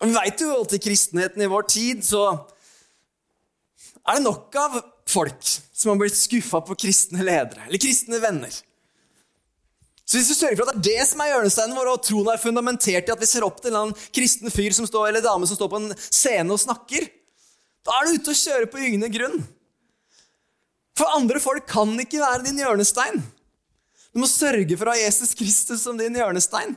Og 0.00 0.10
Vi 0.10 0.18
veit 0.18 0.44
jo 0.44 0.52
at 0.60 0.76
i 0.76 0.82
kristenheten 0.82 1.42
i 1.42 1.48
vår 1.48 1.64
tid 1.72 2.04
så 2.04 2.26
er 4.06 4.18
det 4.18 4.26
nok 4.26 4.58
av 4.60 4.76
folk 5.08 5.40
som 5.46 5.94
har 5.94 6.02
blitt 6.02 6.18
skuffa 6.18 6.60
på 6.66 6.76
kristne 6.84 7.24
ledere 7.24 7.64
eller 7.66 7.80
kristne 7.80 8.20
venner. 8.22 8.52
Så 10.06 10.20
hvis 10.20 10.28
du 10.30 10.36
sørger 10.38 10.60
for 10.60 10.70
at 10.70 10.78
det 10.78 10.92
er 10.94 11.02
det 11.02 11.08
som 11.08 11.20
er 11.22 11.32
hjørnesteinen 11.32 11.74
vår, 11.74 11.88
og 11.90 12.02
troen 12.06 12.28
er 12.30 12.38
fundamentert 12.38 13.08
i 13.08 13.14
at 13.14 13.22
vi 13.22 13.26
ser 13.26 13.46
opp 13.46 13.58
til 13.62 13.74
en 13.74 13.94
kristen 14.14 14.52
fyr 14.54 14.74
som 14.76 14.86
står, 14.86 15.08
eller 15.10 15.24
dame 15.24 15.48
som 15.50 15.58
står 15.58 15.70
på 15.72 15.80
en 15.82 15.88
scene 15.98 16.54
og 16.54 16.62
snakker, 16.62 17.08
da 17.86 17.94
er 17.96 18.06
du 18.06 18.20
ute 18.20 18.34
og 18.34 18.38
kjører 18.38 18.68
på 18.70 18.82
gyngende 18.82 19.10
grunn. 19.14 19.40
For 20.96 21.18
andre 21.18 21.42
folk 21.42 21.66
kan 21.68 21.90
ikke 22.00 22.22
være 22.22 22.46
din 22.46 22.62
hjørnestein. 22.62 23.18
Du 24.14 24.22
må 24.22 24.28
sørge 24.30 24.78
for 24.78 24.88
å 24.88 24.94
ha 24.94 25.02
Jesus 25.02 25.34
Kristus 25.36 25.82
som 25.82 25.98
din 25.98 26.14
hjørnestein. 26.16 26.72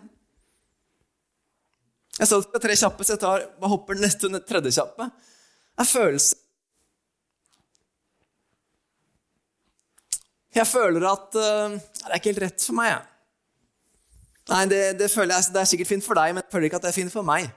Jeg 2.19 2.27
sa 2.27 2.41
det 2.43 2.59
tre 2.59 2.75
kjappe, 2.75 3.05
så 3.05 3.15
jeg 3.15 3.21
tar, 3.21 3.45
bare 3.61 3.71
hopper 3.71 4.01
neste 4.01 4.27
tredje 4.43 4.73
kjappe. 4.75 5.07
Det 5.07 5.85
er 5.85 5.87
følelse. 5.87 6.41
Jeg 10.57 10.65
føler 10.67 11.05
at 11.07 11.37
uh, 11.37 11.77
det 11.77 12.09
er 12.09 12.17
ikke 12.17 12.33
helt 12.33 12.43
rett 12.43 12.65
for 12.65 12.75
meg. 12.75 12.89
Jeg. 12.91 13.18
Nei, 14.49 14.65
det, 14.69 14.83
det, 14.99 15.09
føler 15.13 15.35
jeg, 15.35 15.53
det 15.53 15.61
er 15.61 15.69
sikkert 15.69 15.91
fint 15.91 16.05
for 16.05 16.17
deg, 16.17 16.33
men 16.33 16.43
jeg 16.43 16.53
føler 16.53 16.69
ikke 16.69 16.79
at 16.79 16.85
det 16.87 16.91
er 16.91 16.99
fint 16.99 17.13
for 17.13 17.25
meg. 17.25 17.49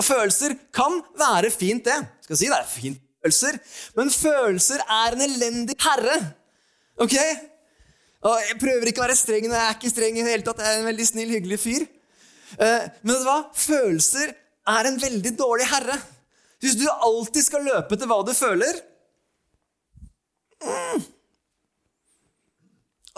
Og 0.00 0.06
følelser 0.06 0.54
kan 0.72 1.00
være 1.20 1.50
fint, 1.52 1.84
det. 1.84 1.98
Skal 2.24 2.38
si 2.40 2.48
det 2.48 2.58
er 2.58 2.68
fint 2.70 3.00
følelser, 3.22 3.58
Men 3.94 4.10
følelser 4.10 4.82
er 4.82 5.14
en 5.14 5.20
elendig 5.22 5.76
herre. 5.78 6.16
Ok? 6.98 7.14
Og 8.22 8.38
jeg 8.48 8.58
prøver 8.60 8.88
ikke 8.88 9.02
å 9.02 9.06
være 9.06 9.18
streng, 9.18 9.46
når 9.48 9.58
jeg 9.58 9.68
er 9.68 9.76
ikke 9.76 9.92
streng 9.92 10.18
i 10.18 10.22
det 10.24 10.32
hele 10.32 10.46
tatt. 10.46 10.62
Jeg 10.62 10.74
er 10.74 10.80
en 10.80 10.88
veldig 10.90 11.06
snill, 11.06 11.30
hyggelig 11.36 11.58
fyr. 11.62 11.86
Eh, 12.58 12.88
men 13.02 13.14
vet 13.14 13.22
du 13.22 13.28
hva? 13.28 13.38
Følelser 13.54 14.34
er 14.72 14.88
en 14.88 14.98
veldig 15.02 15.32
dårlig 15.38 15.68
herre. 15.70 15.98
Hvis 16.62 16.76
du 16.78 16.86
alltid 16.90 17.46
skal 17.46 17.66
løpe 17.66 17.98
til 17.98 18.10
hva 18.10 18.20
du 18.22 18.30
føler 18.38 18.76
mm. 20.62 21.00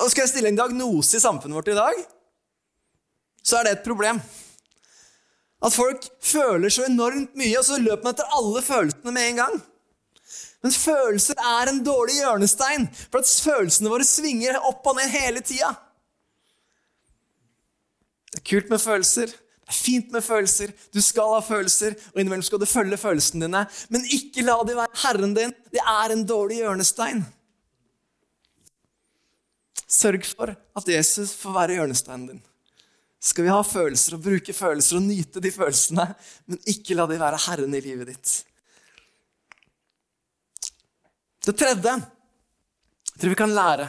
Og 0.01 0.11
skal 0.11 0.25
jeg 0.25 0.33
stille 0.33 0.51
en 0.51 0.59
diagnose 0.59 1.19
i 1.19 1.23
samfunnet 1.23 1.59
vårt 1.59 1.71
i 1.71 1.77
dag, 1.79 2.01
så 3.45 3.59
er 3.59 3.67
det 3.67 3.77
et 3.77 3.87
problem. 3.87 4.19
At 5.65 5.73
folk 5.73 6.09
føler 6.25 6.73
så 6.73 6.89
enormt 6.89 7.37
mye, 7.39 7.55
og 7.61 7.65
så 7.67 7.79
løper 7.81 8.05
man 8.05 8.17
etter 8.17 8.35
alle 8.37 8.63
følelsene 8.65 9.15
med 9.15 9.29
en 9.29 9.41
gang. 9.43 9.63
Men 10.65 10.73
følelser 10.73 11.39
er 11.39 11.71
en 11.71 11.83
dårlig 11.85 12.19
hjørnestein, 12.23 12.87
for 13.13 13.21
at 13.21 13.33
følelsene 13.47 13.93
våre 13.93 14.07
svinger 14.09 14.59
opp 14.65 14.87
og 14.89 14.99
ned 14.99 15.13
hele 15.13 15.43
tida. 15.45 15.75
Det 18.33 18.41
er 18.41 18.47
kult 18.51 18.73
med 18.73 18.83
følelser. 18.83 19.31
Det 19.65 19.73
er 19.73 19.77
fint 19.77 20.11
med 20.13 20.25
følelser. 20.25 20.73
Du 20.93 21.01
skal 21.05 21.37
ha 21.37 21.45
følelser, 21.45 21.95
og 22.13 22.21
innimellom 22.21 22.45
skal 22.45 22.61
du 22.61 22.67
følge 22.69 22.99
følelsene 23.01 23.47
dine. 23.47 23.63
Men 23.93 24.09
ikke 24.13 24.45
la 24.45 24.57
de 24.67 24.77
være 24.77 25.01
herren 25.05 25.37
din. 25.37 25.55
Det 25.73 25.81
er 25.81 26.13
en 26.13 26.27
dårlig 26.29 26.63
hjørnestein. 26.63 27.23
Sørg 29.95 30.27
for 30.27 30.51
at 30.51 30.91
Jesus 30.91 31.35
får 31.39 31.55
være 31.55 31.79
hjørnesteinen 31.79 32.27
din. 32.33 32.43
Skal 33.25 33.47
vi 33.47 33.53
ha 33.53 33.61
følelser 33.65 34.17
og 34.17 34.25
bruke 34.27 34.53
følelser 34.53 34.99
og 34.99 35.07
nyte 35.07 35.41
de 35.41 35.53
følelsene, 35.55 36.09
men 36.51 36.61
ikke 36.69 36.97
la 36.99 37.07
de 37.09 37.21
være 37.21 37.41
herren 37.47 37.77
i 37.77 37.83
livet 37.85 38.11
ditt. 38.11 38.35
Det 41.45 41.55
tredje 41.61 41.95
jeg 43.15 43.21
tror 43.21 43.31
vi 43.31 43.39
kan 43.39 43.55
lære 43.55 43.87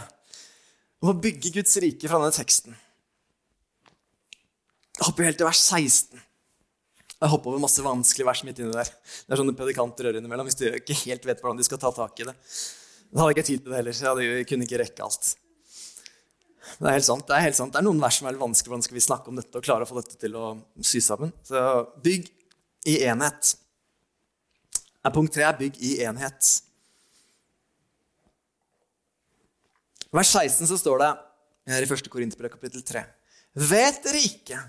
om 1.01 1.09
å 1.09 1.17
bygge 1.17 1.51
Guds 1.55 1.77
rike 1.81 2.09
fra 2.09 2.19
denne 2.21 2.35
teksten. 2.35 2.75
Jeg 4.95 5.07
hopper 5.07 5.27
helt 5.27 5.39
til 5.41 5.47
vers 5.47 5.61
16. 5.65 6.21
Jeg 7.15 7.31
hopper 7.31 7.51
over 7.51 7.63
masse 7.63 7.83
vanskelige 7.83 8.27
vers 8.27 8.43
midt 8.45 8.61
inni 8.61 8.75
der. 8.75 8.91
Det 8.91 9.33
er 9.33 9.41
sånne 9.41 9.55
predikanter 9.57 10.07
rører 10.07 10.19
innimellom 10.21 10.45
hvis 10.47 10.59
de 10.59 10.75
ikke 10.77 10.97
helt 11.01 11.25
vet 11.25 11.41
hvordan 11.41 11.57
de 11.57 11.65
skal 11.65 11.81
ta 11.81 11.89
tak 11.95 12.21
i 12.21 12.27
det. 12.29 12.35
Da 12.35 13.23
hadde 13.23 13.31
jeg 13.31 13.37
ikke 13.37 13.47
tid 13.49 13.63
til 13.63 13.73
det 13.73 13.79
heller, 13.79 13.97
så 13.97 14.13
jeg 14.21 14.47
kunne 14.51 14.67
ikke 14.67 14.81
rekke 14.83 15.07
alt. 15.07 15.33
Det 16.75 16.89
er 16.89 16.97
helt 16.97 17.07
sant. 17.07 17.25
Det 17.27 17.35
er 17.35 17.45
helt 17.45 17.57
sant. 17.57 17.73
Det 17.73 17.79
er 17.79 17.85
noen 17.87 18.01
vers 18.03 18.19
som 18.19 18.27
er 18.29 18.39
vanskelig. 18.39 18.71
Hvordan 18.71 18.85
skal 18.87 18.97
vi 18.97 19.05
snakke 19.05 19.31
om 19.31 19.39
dette 19.39 19.59
og 19.59 19.65
klare 19.65 19.85
å 19.85 19.89
få 19.89 19.99
dette 20.01 20.17
til 20.21 20.35
å 20.39 20.55
sy 20.83 21.01
sammen? 21.03 21.33
Så 21.45 21.61
bygg 22.03 22.27
i 22.91 22.99
enhet. 23.07 23.55
Punkt 25.13 25.35
tre 25.35 25.45
er 25.45 25.59
bygg 25.59 25.77
i 25.85 25.97
enhet. 26.05 26.55
vers 30.15 30.31
16 30.31 30.69
så 30.69 30.77
står 30.79 31.01
det 31.01 31.11
her 31.75 31.83
i 31.83 31.89
1. 31.91 32.09
Korinterbrev 32.11 32.53
kapittel 32.53 32.83
3. 32.87 33.01
Vet 33.67 33.99
dere 34.05 34.21
ikke 34.23 34.59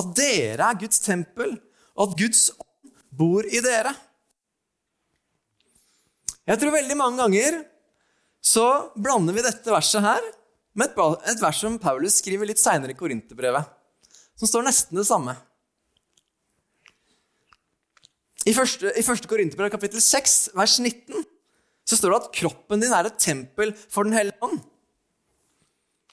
at 0.00 0.10
dere 0.16 0.70
er 0.70 0.78
Guds 0.80 1.02
tempel, 1.04 1.52
og 1.94 2.08
at 2.08 2.16
Guds 2.18 2.46
ånd 2.56 2.94
bor 3.14 3.46
i 3.46 3.60
dere? 3.64 3.92
Jeg 6.44 6.60
tror 6.60 6.74
veldig 6.74 6.96
mange 6.98 7.20
ganger 7.20 7.60
så 8.44 8.66
blander 8.96 9.36
vi 9.36 9.44
dette 9.44 9.72
verset 9.72 10.04
her 10.04 10.24
med 10.74 10.90
et, 10.90 11.40
vers 11.42 11.60
som 11.62 11.78
Paulus 11.78 12.18
skriver 12.20 12.48
litt 12.48 12.60
seinere 12.60 12.94
i 12.94 12.98
Korinterbrevet, 12.98 13.66
som 14.38 14.50
står 14.50 14.66
nesten 14.66 14.98
det 14.98 15.06
samme. 15.08 15.36
I 18.44 18.52
1. 18.52 18.90
I 18.98 19.04
første 19.06 19.30
Korinterbrev 19.30 19.70
kapittel 19.72 20.02
6, 20.04 20.54
vers 20.58 20.76
19, 20.82 21.24
så 21.84 21.96
står 21.96 22.12
det 22.12 22.20
at 22.20 22.32
kroppen 22.36 22.82
din 22.82 22.92
er 22.92 23.08
et 23.08 23.20
tempel 23.20 23.72
for 23.88 24.04
Den 24.04 24.16
hellige 24.16 24.40
ånd. 24.44 24.60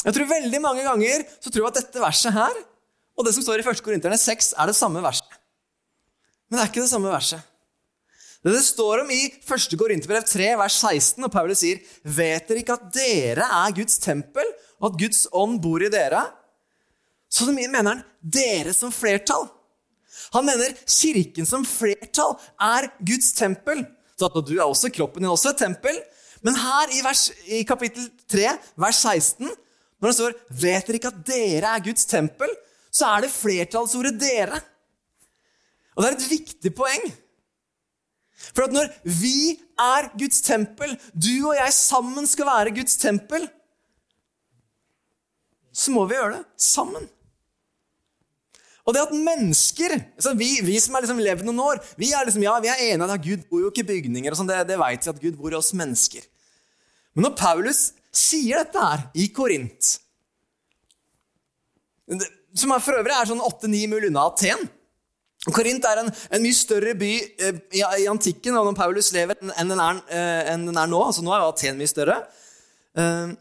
Jeg 0.02 0.16
tror 0.16 0.30
veldig 0.32 0.62
mange 0.64 0.86
ganger 0.86 1.26
så 1.38 1.50
tror 1.50 1.66
jeg 1.66 1.72
at 1.72 1.80
dette 1.82 2.02
verset 2.02 2.34
her 2.34 2.56
og 3.18 3.28
det 3.28 3.36
som 3.36 3.44
står 3.46 3.62
i 3.62 3.66
1. 3.68 3.84
Korinterne 3.86 4.18
6, 4.18 4.54
er 4.58 4.70
det 4.70 4.78
samme 4.78 5.02
verset. 5.04 5.28
Men 6.50 6.58
det 6.58 6.64
er 6.64 6.72
ikke 6.72 6.84
det 6.84 6.92
samme 6.92 7.12
verset. 7.12 7.51
Det 8.42 8.56
det 8.56 8.64
står 8.66 9.04
om 9.04 9.12
i 9.14 9.22
1. 9.30 9.78
Korinterbrev 9.78 10.24
3, 10.26 10.48
vers 10.58 10.76
16, 10.82 11.24
og 11.28 11.32
Paulus 11.34 11.62
sier, 11.62 11.78
'Vet 12.02 12.48
dere 12.48 12.64
ikke 12.64 12.74
at 12.74 12.88
dere 12.96 13.46
er 13.46 13.76
Guds 13.78 14.00
tempel, 14.02 14.48
og 14.82 14.92
at 14.92 15.00
Guds 15.04 15.28
ånd 15.32 15.60
bor 15.62 15.84
i 15.84 15.92
dere?' 15.94 16.26
Så 17.30 17.46
mener 17.54 17.86
han 17.86 18.02
dere 18.20 18.74
som 18.74 18.92
flertall. 18.92 19.46
Han 20.34 20.46
mener 20.46 20.74
kirken 20.84 21.46
som 21.48 21.64
flertall 21.64 22.34
er 22.60 22.90
Guds 23.00 23.32
tempel. 23.38 23.86
Så 24.18 24.28
at 24.28 24.48
du 24.48 24.58
er 24.58 24.66
også 24.66 24.92
kroppen 24.92 25.24
din 25.24 25.32
også 25.32 25.54
et 25.54 25.62
tempel. 25.62 25.96
Men 26.42 26.58
her 26.58 26.92
i, 26.92 27.00
vers, 27.06 27.30
i 27.46 27.64
kapittel 27.64 28.10
3, 28.28 28.58
vers 28.76 29.00
16, 29.06 29.48
når 30.02 30.10
det 30.10 30.18
står 30.18 30.34
'Vet 30.50 30.88
dere 30.88 30.98
ikke 30.98 31.14
at 31.14 31.26
dere 31.26 31.76
er 31.78 31.86
Guds 31.86 32.06
tempel', 32.06 32.58
så 32.92 33.06
er 33.06 33.22
det 33.22 33.32
flertallsordet 33.32 34.18
'dere'. 34.20 34.62
Og 35.96 36.04
det 36.04 36.10
er 36.10 36.18
et 36.18 36.30
viktig 36.30 36.76
poeng. 36.76 37.14
For 38.52 38.66
at 38.66 38.76
når 38.76 38.92
vi 39.06 39.56
er 39.80 40.12
Guds 40.18 40.42
tempel, 40.46 40.94
du 41.14 41.34
og 41.52 41.56
jeg 41.58 41.74
sammen 41.78 42.28
skal 42.30 42.50
være 42.50 42.76
Guds 42.76 42.98
tempel, 43.02 43.48
så 45.72 45.94
må 45.96 46.06
vi 46.10 46.18
gjøre 46.18 46.40
det 46.40 46.46
sammen. 46.60 47.08
Og 48.82 48.96
det 48.96 49.04
at 49.06 49.14
mennesker 49.14 49.94
altså 49.94 50.34
vi, 50.36 50.50
vi, 50.66 50.76
som 50.82 50.98
har 50.98 51.06
liksom 51.06 51.22
levd 51.22 51.46
noen 51.48 51.62
år, 51.64 51.82
vi 52.02 52.10
er, 52.12 52.26
liksom, 52.26 52.44
ja, 52.44 52.58
vi 52.64 52.72
er 52.72 52.86
enige 52.90 53.14
at 53.14 53.24
Gud 53.24 53.46
bor 53.50 53.62
jo 53.62 53.72
ikke 53.72 53.86
i 53.86 53.90
bygninger. 53.94 54.34
og 54.34 54.40
sånt, 54.40 54.52
Det, 54.52 54.68
det 54.74 54.80
vet 54.82 55.06
vi 55.06 55.14
at 55.14 55.22
Gud 55.22 55.38
bor 55.40 55.54
i 55.54 55.60
oss 55.60 55.74
mennesker. 55.78 56.26
Men 57.14 57.28
når 57.28 57.36
Paulus 57.38 57.82
sier 58.12 58.64
dette 58.64 58.82
her 58.82 59.06
i 59.16 59.28
Korint, 59.32 59.94
som 62.58 62.74
for 62.84 62.98
øvrig 63.00 63.16
er 63.16 63.30
sånn 63.30 63.44
åtte-ni 63.44 63.86
mil 63.88 64.10
unna 64.10 64.26
Aten 64.28 64.66
Korint 65.50 65.86
er 65.90 66.04
en, 66.04 66.12
en, 66.30 66.44
mye 66.44 66.54
større 66.54 66.92
by 66.94 67.10
eh, 67.18 67.56
i, 67.74 67.82
i, 67.82 68.06
antikken 68.10 68.54
og 68.60 68.68
når 68.68 68.76
Paulus 68.78 69.10
lever, 69.16 69.40
enn 69.42 69.72
den, 69.72 69.80
er, 69.82 70.02
eh, 70.14 70.52
enn 70.54 70.68
den 70.68 70.78
er 70.78 70.90
nå. 70.92 71.00
Altså 71.08 71.24
Nå 71.26 71.34
er 71.34 71.42
jo 71.42 71.50
Aten 71.50 71.80
mye 71.80 71.90
større. 71.90 72.20
Eh, 72.94 73.32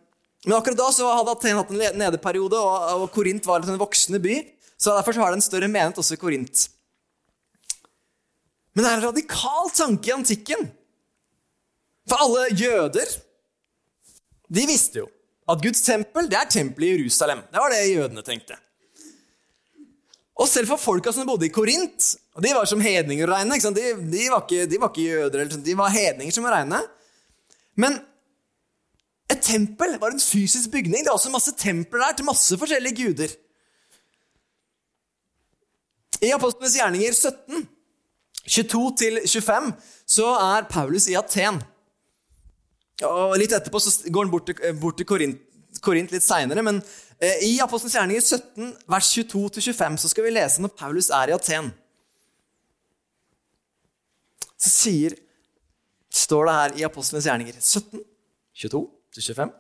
men 0.47 0.57
akkurat 0.57 0.81
da 0.81 0.89
så 0.97 1.11
hadde 1.13 1.35
Aten 1.35 1.61
hatt 1.61 1.75
en 1.77 2.01
nedeperiode, 2.01 2.57
og, 2.57 3.05
og 3.05 3.11
Korint 3.13 3.45
var 3.45 3.67
en 3.67 3.81
voksende 3.81 4.23
by. 4.25 4.39
Så 4.81 4.95
Derfor 4.97 5.13
så 5.13 5.21
har 5.21 5.35
det 5.35 5.43
en 5.43 5.45
større 5.45 5.69
menighet 5.69 6.01
også 6.01 6.17
i 6.17 6.23
Korint. 6.23 6.65
Men 8.73 8.87
det 8.87 8.89
er 8.89 8.97
en 8.97 9.09
radikal 9.11 9.69
tanke 9.77 10.09
i 10.09 10.17
antikken. 10.17 10.71
For 12.09 12.25
alle 12.25 12.49
jøder 12.57 13.13
de 14.51 14.67
visste 14.67 15.03
jo 15.03 15.11
at 15.51 15.61
Guds 15.63 15.83
tempel 15.85 16.31
det 16.31 16.39
er 16.39 16.49
tempelet 16.49 16.89
i 16.89 16.97
Jerusalem. 16.97 17.45
Det 17.53 17.61
var 17.61 17.73
det 17.75 17.85
jødene 17.91 18.25
tenkte. 18.25 18.57
Og 20.41 20.49
selv 20.49 20.71
for 20.73 20.81
folka 20.81 21.13
som 21.13 21.29
bodde 21.29 21.49
i 21.49 21.53
Korint, 21.53 22.15
og 22.37 22.45
de 22.45 22.53
var 22.57 22.69
som 22.69 22.81
hedninger 22.81 23.29
å 23.29 23.35
regne 23.35 23.59
de, 23.77 23.91
de, 24.09 24.23
var 24.33 24.47
ikke, 24.47 24.65
de, 24.71 24.79
var 24.81 24.93
ikke, 24.93 25.05
jøder, 25.05 25.51
de 25.67 25.75
var 25.77 25.93
hedninger 25.93 26.33
som 26.33 26.47
å 26.49 26.55
regne. 26.55 26.81
Men 27.77 27.99
et 29.31 29.43
tempel 29.45 29.99
var 30.01 30.15
en 30.15 30.23
fysisk 30.23 30.73
bygning. 30.73 31.05
Det 31.05 31.13
er 31.13 31.17
også 31.19 31.33
masse 31.33 31.53
templer 31.61 32.03
der 32.07 32.17
til 32.17 32.29
masse 32.29 32.57
forskjellige 32.59 33.05
guder. 33.05 33.35
I 36.25 36.33
Apostlenes 36.37 36.77
gjerninger 36.77 37.15
17, 37.17 37.69
22-25, 38.49 39.71
så 40.09 40.33
er 40.41 40.67
Paulus 40.73 41.07
i 41.09 41.17
Aten. 41.21 41.61
Og 43.07 43.37
Litt 43.41 43.55
etterpå 43.57 43.81
så 43.81 43.93
går 44.09 44.27
han 44.27 44.33
bort 44.33 44.49
til, 44.49 44.59
eh, 44.65 44.91
til 44.97 45.09
Korint, 45.09 45.39
Korint, 45.81 46.13
litt 46.13 46.25
seinere. 46.25 46.65
Men 46.65 46.83
i 47.21 47.59
Apostelens 47.61 47.97
gjerninger 47.99 48.25
17, 48.25 48.71
vers 48.89 49.11
22-25 49.13 49.99
så 50.01 50.09
skal 50.09 50.25
vi 50.25 50.33
lese 50.33 50.63
når 50.65 50.73
Paulus 50.79 51.11
er 51.13 51.29
i 51.29 51.35
Aten. 51.37 51.69
Så 54.61 54.73
sier, 54.73 55.17
står 56.09 56.49
det 56.49 56.57
her 56.57 56.79
i 56.81 56.87
Apostelens 56.89 57.29
gjerninger 57.29 57.61
17, 57.61 58.01
22-25 58.65 59.53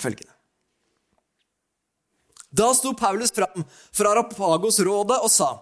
følgende. 0.00 0.34
Da 2.50 2.72
sto 2.74 2.90
Paulus 2.98 3.30
fram 3.34 3.62
fra 3.94 4.10
Arapagos-rådet 4.10 5.20
og 5.22 5.30
sa.: 5.30 5.52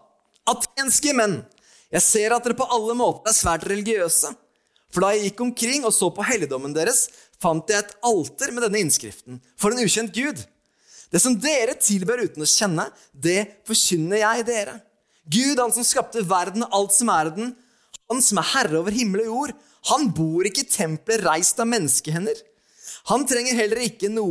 Atenske 0.48 1.12
menn, 1.12 1.42
jeg 1.92 2.04
ser 2.04 2.32
at 2.32 2.44
dere 2.44 2.56
på 2.56 2.68
alle 2.72 2.96
måter 2.96 3.28
er 3.28 3.36
svært 3.36 3.66
religiøse. 3.68 4.32
For 4.88 5.04
da 5.04 5.12
jeg 5.12 5.28
gikk 5.28 5.42
omkring 5.44 5.84
og 5.84 5.92
så 5.92 6.08
på 6.08 6.24
helligdommen 6.24 6.72
deres, 6.72 7.10
fant 7.40 7.68
jeg 7.68 7.84
et 7.84 7.96
alter 8.08 8.54
med 8.54 8.64
denne 8.64 8.80
innskriften. 8.86 9.42
For 9.60 9.72
en 9.72 9.84
ukjent 9.84 10.14
Gud. 10.16 10.40
Det 11.08 11.20
som 11.22 11.36
dere 11.40 11.76
tilber 11.80 12.20
uten 12.20 12.44
å 12.44 12.48
kjenne, 12.48 12.88
det 13.12 13.62
forkynner 13.68 14.20
jeg 14.20 14.44
dere. 14.48 14.76
Gud, 15.28 15.60
han 15.60 15.72
som 15.72 15.86
skapte 15.86 16.24
verden 16.24 16.64
og 16.66 16.76
alt 16.76 16.96
som 16.96 17.10
er 17.12 17.32
den, 17.36 17.54
han 18.08 18.22
som 18.24 18.40
er 18.40 18.50
herre 18.54 18.80
over 18.80 18.94
himmel 18.94 19.24
og 19.24 19.32
jord, 19.32 19.56
han 19.88 20.08
bor 20.16 20.46
ikke 20.48 20.64
i 20.64 20.70
tempelet 20.72 21.24
reist 21.24 21.60
av 21.60 21.68
menneskehender. 21.70 22.40
Han 23.12 23.24
trenger 23.28 23.56
heller 23.56 23.80
ikke 23.84 24.10
no, 24.12 24.26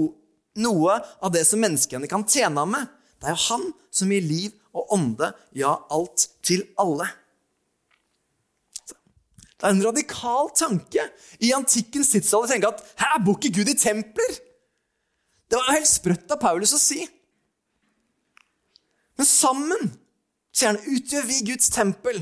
noe 0.58 0.98
av 1.22 1.34
det 1.34 1.46
som 1.50 1.62
menneskehender 1.62 2.10
kan 2.12 2.26
tjene 2.30 2.62
ham 2.62 2.74
med. 2.74 2.90
Det 3.18 3.30
er 3.30 3.38
jo 3.38 3.46
han 3.48 3.70
som 3.94 4.12
gir 4.14 4.26
liv 4.26 4.58
og 4.78 4.94
ånde, 4.94 5.32
ja, 5.58 5.74
alt 5.94 6.28
til 6.46 6.66
alle. 6.82 7.08
Det 9.58 9.66
er 9.66 9.74
en 9.74 9.86
radikal 9.88 10.52
tanke 10.54 11.08
i 11.42 11.50
antikkens 11.58 12.12
tidsalder 12.14 12.46
å 12.46 12.52
tenke 12.52 12.70
at 12.70 12.84
her 13.02 13.18
bor 13.26 13.40
ikke 13.40 13.56
Gud 13.58 13.72
i 13.74 13.78
templer. 13.78 14.36
Det 15.48 15.60
var 15.60 15.76
helt 15.76 15.90
sprøtt 15.90 16.34
av 16.36 16.42
Paulus 16.42 16.74
å 16.76 16.82
si. 16.82 17.06
Men 19.18 19.30
sammen 19.30 19.94
sier 20.52 20.74
han, 20.74 20.82
utgjør 20.98 21.28
vi 21.30 21.44
Guds 21.52 21.72
tempel. 21.74 22.20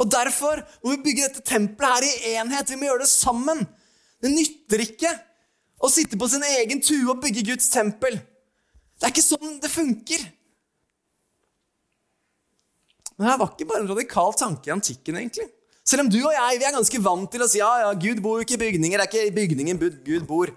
Og 0.00 0.08
Derfor 0.08 0.62
må 0.80 0.94
vi 0.94 1.02
bygge 1.10 1.26
dette 1.26 1.44
tempelet 1.44 1.92
her 1.92 2.06
i 2.06 2.34
enhet. 2.40 2.70
Vi 2.72 2.78
må 2.80 2.88
gjøre 2.88 3.04
det 3.04 3.12
sammen. 3.12 3.66
Det 4.20 4.32
nytter 4.32 4.84
ikke 4.86 5.12
å 5.80 5.90
sitte 5.92 6.18
på 6.20 6.28
sin 6.28 6.44
egen 6.44 6.80
tue 6.84 7.08
og 7.08 7.20
bygge 7.24 7.44
Guds 7.50 7.68
tempel. 7.72 8.16
Det 9.00 9.08
er 9.08 9.14
ikke 9.14 9.24
sånn 9.24 9.58
det 9.60 9.72
funker. 9.72 10.24
Men 13.20 13.28
det 13.28 13.36
var 13.42 13.52
ikke 13.52 13.68
bare 13.68 13.82
en 13.82 13.90
radikal 13.90 14.32
tanke 14.36 14.70
i 14.70 14.72
antikken, 14.72 15.18
egentlig. 15.20 15.48
Selv 15.84 16.06
om 16.06 16.10
du 16.12 16.18
og 16.22 16.32
jeg 16.32 16.60
vi 16.60 16.66
er 16.68 16.76
ganske 16.76 17.00
vant 17.02 17.28
til 17.32 17.42
å 17.44 17.48
si 17.50 17.60
ja, 17.60 17.70
ja, 17.82 17.92
Gud 17.96 18.20
bor 18.24 18.38
jo 18.38 18.46
ikke 18.46 18.56
i 18.56 18.62
bygninger. 18.62 19.00
Det 19.00 19.06
er 19.06 19.10
ikke 19.10 19.28
i 19.28 19.36
bygningen 19.36 19.80
Gud 20.06 20.24
bor. 20.28 20.52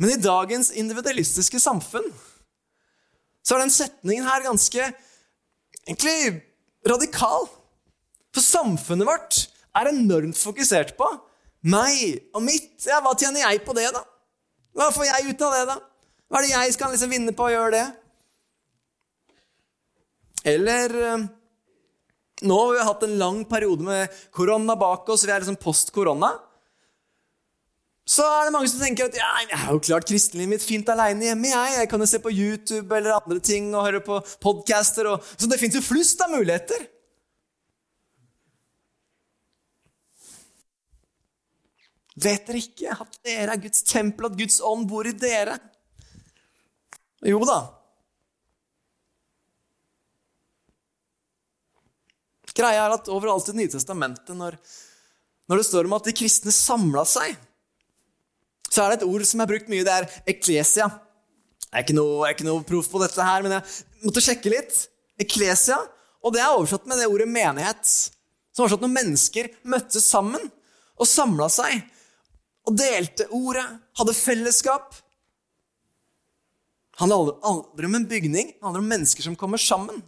Men 0.00 0.14
i 0.14 0.20
dagens 0.20 0.72
individualistiske 0.74 1.60
samfunn 1.62 2.08
så 3.44 3.56
er 3.56 3.64
den 3.64 3.74
setningen 3.74 4.26
her 4.26 4.42
ganske 4.46 4.86
egentlig 5.84 6.40
radikal. 6.88 7.46
For 8.34 8.42
samfunnet 8.42 9.06
vårt 9.06 9.44
er 9.76 9.90
enormt 9.90 10.38
fokusert 10.38 10.94
på 10.98 11.08
meg 11.64 12.22
og 12.34 12.42
mitt. 12.44 12.72
Ja, 12.88 13.00
hva 13.04 13.14
tjener 13.18 13.44
jeg 13.44 13.62
på 13.66 13.76
det, 13.76 13.86
da? 13.94 14.02
Hva 14.74 14.90
får 14.94 15.06
jeg 15.08 15.30
ut 15.30 15.44
av 15.46 15.54
det, 15.54 15.64
da? 15.70 15.76
Hva 16.28 16.40
er 16.40 16.46
det 16.46 16.54
jeg 16.54 16.74
skal 16.74 16.92
liksom 16.94 17.12
vinne 17.12 17.34
på 17.36 17.46
å 17.46 17.52
gjøre 17.52 17.76
det? 17.76 17.84
Eller 20.54 20.94
eh, 21.00 21.26
Nå 22.44 22.56
har 22.58 22.72
vi 22.74 22.86
hatt 22.88 23.04
en 23.06 23.14
lang 23.16 23.44
periode 23.48 23.86
med 23.86 24.16
korona 24.34 24.74
bak 24.76 25.06
oss, 25.08 25.22
vi 25.24 25.30
er 25.32 25.40
liksom 25.40 25.56
post 25.62 25.92
korona. 25.94 26.32
Så 28.04 28.24
er 28.28 28.44
det 28.44 28.52
mange 28.52 28.68
som 28.68 28.82
tenker 28.84 29.08
at 29.08 29.14
ja, 29.16 29.28
jeg 29.48 29.58
har 29.62 29.72
jo 29.72 29.80
klart 29.80 30.04
kristenlivet 30.04 30.52
mitt 30.52 30.64
fint 30.64 30.88
aleine 30.92 31.24
hjemme. 31.24 31.48
Jeg. 31.48 31.76
jeg 31.78 31.88
kan 31.88 32.02
jo 32.04 32.08
se 32.08 32.18
på 32.20 32.32
YouTube 32.32 32.92
eller 32.92 33.16
andre 33.16 33.38
ting 33.40 33.70
og 33.72 33.86
høre 33.86 34.02
på 34.04 34.18
podcaster. 34.44 35.08
Og... 35.08 35.30
Så 35.40 35.48
det 35.48 35.58
fins 35.60 35.78
jo 35.78 35.80
flust 35.84 36.20
av 36.20 36.34
muligheter. 36.34 36.84
Vet 42.24 42.44
dere 42.46 42.60
ikke 42.60 42.92
at 42.92 43.16
dere 43.24 43.56
er 43.56 43.62
Guds 43.64 43.80
tempel, 43.88 44.28
at 44.28 44.36
Guds 44.38 44.60
ånd 44.62 44.84
bor 44.90 45.08
i 45.08 45.14
dere? 45.16 45.56
Jo 47.24 47.40
da. 47.48 47.58
Greia 52.54 52.84
er 52.84 52.94
at 52.94 53.08
overalt 53.10 53.48
i 53.48 53.50
Det 53.50 53.58
nye 53.58 53.72
testamentet, 53.72 54.36
når, 54.36 54.60
når 55.50 55.58
det 55.58 55.66
står 55.66 55.88
om 55.88 55.96
at 55.96 56.06
de 56.06 56.14
kristne 56.20 56.52
samla 56.54 57.02
seg 57.08 57.32
så 58.74 58.82
er 58.82 58.92
det 58.92 59.00
et 59.00 59.06
ord 59.06 59.22
som 59.28 59.42
er 59.42 59.50
brukt 59.50 59.70
mye. 59.70 59.84
Det 59.86 59.94
er 59.94 60.08
eklesia. 60.34 60.88
Jeg 61.68 61.76
er 61.78 61.84
ikke 61.86 61.96
noe, 61.96 62.32
noe 62.46 62.64
proff 62.66 62.90
på 62.90 63.02
dette 63.02 63.22
her, 63.22 63.44
men 63.44 63.56
jeg 63.56 64.06
måtte 64.06 64.22
sjekke 64.24 64.50
litt. 64.50 64.80
Eklesia. 65.22 65.78
Og 66.24 66.34
det 66.34 66.42
er 66.42 66.56
oversatt 66.56 66.88
med 66.90 66.98
det 66.98 67.06
ordet 67.10 67.28
menighet. 67.30 67.86
Som 68.54 68.64
oversatt 68.64 68.82
når 68.82 68.94
mennesker 68.96 69.50
møttes 69.70 70.06
sammen 70.10 70.50
og 70.94 71.10
samla 71.10 71.48
seg 71.50 71.80
og 72.64 72.76
delte 72.78 73.26
ordet, 73.34 73.64
hadde 73.98 74.14
fellesskap. 74.16 74.94
Det 76.94 77.02
handler 77.02 77.34
aldri 77.44 77.88
om 77.90 77.96
en 77.98 78.06
bygning, 78.08 78.54
det 78.54 78.64
handler 78.64 78.80
om 78.80 78.92
mennesker 78.94 79.26
som 79.26 79.36
kommer 79.36 79.60
sammen. 79.60 79.98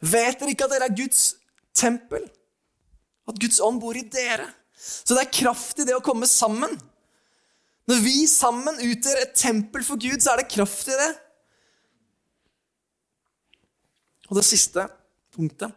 Vet 0.00 0.38
dere 0.40 0.52
ikke 0.52 0.68
at 0.68 0.74
dere 0.76 0.88
er 0.88 0.96
Guds 0.96 1.24
tempel? 1.76 2.28
At 3.28 3.40
Guds 3.40 3.58
ånd 3.64 3.80
bor 3.82 3.96
i 3.96 4.04
dere? 4.06 4.46
Så 4.76 5.16
det 5.16 5.24
er 5.24 5.34
kraft 5.40 5.82
i 5.82 5.88
det 5.88 5.96
å 5.96 6.04
komme 6.04 6.28
sammen. 6.30 6.76
Når 7.90 8.04
vi 8.04 8.22
sammen 8.30 8.78
utgjør 8.86 9.24
et 9.24 9.34
tempel 9.34 9.82
for 9.82 9.98
Gud, 9.98 10.20
så 10.22 10.34
er 10.34 10.42
det 10.42 10.52
kraft 10.52 10.90
i 10.92 10.98
det. 10.98 11.10
Og 14.30 14.38
det 14.38 14.46
siste 14.46 14.86
punktet 15.34 15.74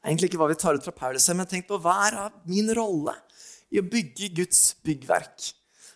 Egentlig 0.00 0.30
ikke 0.30 0.38
hva 0.40 0.46
vi 0.48 0.56
tar 0.56 0.78
ut 0.78 0.86
fra 0.86 0.94
Paulus, 0.96 1.26
men 1.36 1.48
tenk 1.48 1.66
på 1.68 1.76
hva 1.82 1.94
er 2.06 2.14
min 2.48 2.70
rolle 2.72 3.12
i 3.68 3.82
å 3.82 3.84
bygge 3.84 4.30
Guds 4.38 4.62
byggverk? 4.86 5.50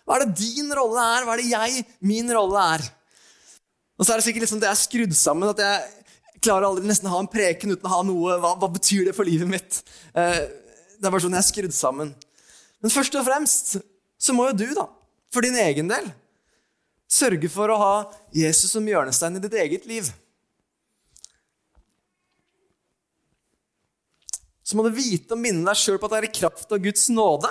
Hva 0.05 0.19
er 0.19 0.27
det 0.27 0.43
din 0.43 0.69
rolle 0.77 1.01
er? 1.15 1.25
Hva 1.25 1.33
er 1.33 1.41
det 1.41 1.47
jeg, 1.49 1.85
min 2.05 2.29
rolle 2.29 2.65
er? 2.75 2.83
Og 3.97 4.05
så 4.05 4.13
er 4.13 4.21
det 4.21 4.27
sikkert 4.27 4.45
liksom 4.45 4.61
det 4.61 4.69
er 4.69 4.77
skrudd 4.77 5.15
sammen, 5.17 5.49
at 5.49 5.63
jeg 5.63 6.37
klarer 6.45 6.67
aldri 6.69 6.85
nesten 6.85 7.09
å 7.09 7.15
ha 7.15 7.23
en 7.23 7.31
preken 7.31 7.73
uten 7.73 7.89
å 7.89 7.95
ha 7.95 8.03
noe 8.05 8.37
Hva, 8.43 8.53
hva 8.61 8.69
betyr 8.75 9.09
det 9.09 9.15
for 9.17 9.25
livet 9.25 9.49
mitt? 9.49 9.81
Eh, 10.13 10.43
det 10.99 11.07
er 11.07 11.09
bare 11.09 11.25
sånn 11.25 11.33
jeg 11.39 11.41
er 11.41 11.49
skrudd 11.49 11.75
sammen. 11.75 12.13
Men 12.85 12.93
først 12.93 13.15
og 13.17 13.25
fremst 13.25 13.71
så 14.21 14.33
må 14.37 14.43
jo 14.51 14.57
du, 14.59 14.67
da, 14.77 14.83
for 15.33 15.41
din 15.41 15.55
egen 15.57 15.87
del, 15.89 16.05
sørge 17.09 17.49
for 17.49 17.71
å 17.73 17.77
ha 17.81 17.95
Jesus 18.29 18.75
som 18.75 18.85
hjørnestein 18.85 19.39
i 19.39 19.41
ditt 19.41 19.55
eget 19.57 19.87
liv. 19.89 20.11
Så 24.61 24.77
må 24.77 24.85
du 24.85 24.93
vite 24.93 25.33
og 25.33 25.41
minne 25.41 25.65
deg 25.65 25.81
sjøl 25.81 25.97
på 25.97 26.05
at 26.05 26.13
det 26.13 26.19
er 26.19 26.27
i 26.29 26.37
kraft 26.37 26.77
av 26.77 26.83
Guds 26.85 27.07
nåde 27.09 27.49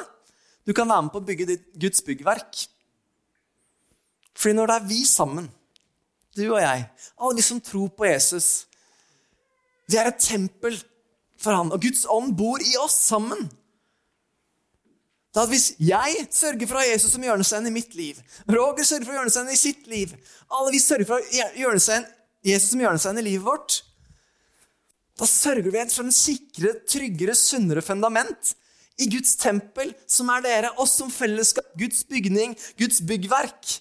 du 0.64 0.70
kan 0.70 0.86
være 0.88 1.04
med 1.08 1.12
på 1.16 1.20
å 1.20 1.26
bygge 1.26 1.48
ditt 1.50 1.66
Guds 1.82 2.06
byggverk. 2.06 2.62
Fordi 4.38 4.54
når 4.54 4.70
det 4.70 4.78
er 4.78 4.88
vi 4.92 5.00
sammen, 5.08 5.50
du 6.38 6.44
og 6.46 6.62
jeg, 6.62 6.86
alle 7.18 7.40
vi 7.40 7.48
som 7.50 7.60
tror 7.62 7.90
på 7.94 8.06
Jesus 8.06 8.68
Vi 9.90 9.98
er 9.98 10.08
et 10.08 10.22
tempel 10.22 10.78
for 11.42 11.58
han, 11.58 11.74
og 11.74 11.82
Guds 11.82 12.06
ånd 12.06 12.32
bor 12.38 12.62
i 12.62 12.78
oss 12.80 12.94
sammen. 13.10 13.50
At 15.34 15.50
Hvis 15.50 15.72
jeg 15.82 16.26
sørger 16.30 16.68
for 16.70 16.78
å 16.78 16.82
ha 16.84 16.86
Jesus 16.86 17.16
som 17.16 17.24
hjørnestein 17.26 17.66
i 17.66 17.74
mitt 17.74 17.96
liv, 17.98 18.20
Roger 18.46 18.86
sørger 18.86 19.08
for 19.08 19.16
hjørnestein 19.18 19.50
i 19.50 19.58
sitt 19.58 19.88
liv, 19.90 20.12
alle 20.46 20.70
vi 20.70 20.82
sørger 20.82 21.08
for 21.08 21.18
å 21.18 21.24
ha 21.24 22.04
Jesus 22.44 22.70
som 22.70 22.84
hjørnestein 22.84 23.18
i 23.18 23.26
livet 23.26 23.46
vårt, 23.46 23.80
da 25.18 25.26
sørger 25.30 25.70
vi 25.70 25.82
for 25.90 26.06
en 26.06 26.14
sikre, 26.14 26.74
tryggere, 26.90 27.34
sunnere 27.38 27.82
fundament 27.82 28.54
i 28.98 29.08
Guds 29.10 29.34
tempel, 29.38 29.92
som 30.06 30.30
er 30.30 30.42
dere, 30.44 30.72
oss 30.78 30.94
som 30.98 31.10
fellesskap, 31.10 31.66
Guds 31.78 32.04
bygning, 32.06 32.54
Guds 32.78 33.00
byggverk. 33.02 33.78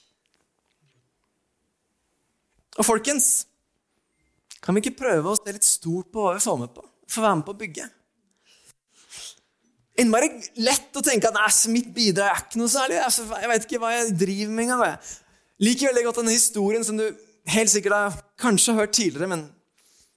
Og 2.79 2.85
folkens, 2.85 3.45
kan 4.63 4.73
vi 4.73 4.81
ikke 4.81 5.03
prøve 5.03 5.29
å 5.29 5.37
se 5.37 5.53
litt 5.53 5.67
stort 5.67 6.09
på 6.13 6.23
hva 6.23 6.37
vi 6.37 6.45
får 6.45 6.61
med 6.61 6.73
på? 6.73 6.85
Få 7.13 7.25
være 7.25 7.37
med 7.37 7.45
på 7.45 7.53
å 7.53 7.61
bygge? 7.61 7.89
Innmari 9.99 10.29
lett 10.63 10.95
å 10.97 11.03
tenke 11.05 11.29
at 11.29 11.59
mitt 11.71 11.91
bidrag 11.93 12.31
er 12.31 12.41
ikke 12.41 12.61
noe 12.61 12.71
særlig. 12.71 12.99
Jeg 12.99 13.51
vet 13.51 13.67
ikke 13.67 13.81
hva 13.83 13.93
jeg 13.93 14.15
driver 14.17 14.55
med 14.55 14.65
engang. 14.65 14.97
Liker 15.63 15.91
veldig 15.91 16.05
godt 16.07 16.21
denne 16.21 16.35
historien 16.35 16.85
som 16.85 16.97
du 16.97 17.05
helt 17.53 17.71
sikkert 17.71 17.95
har 17.97 18.17
kanskje 18.41 18.75
hørt 18.77 18.95
tidligere. 18.95 19.29
men 19.29 19.45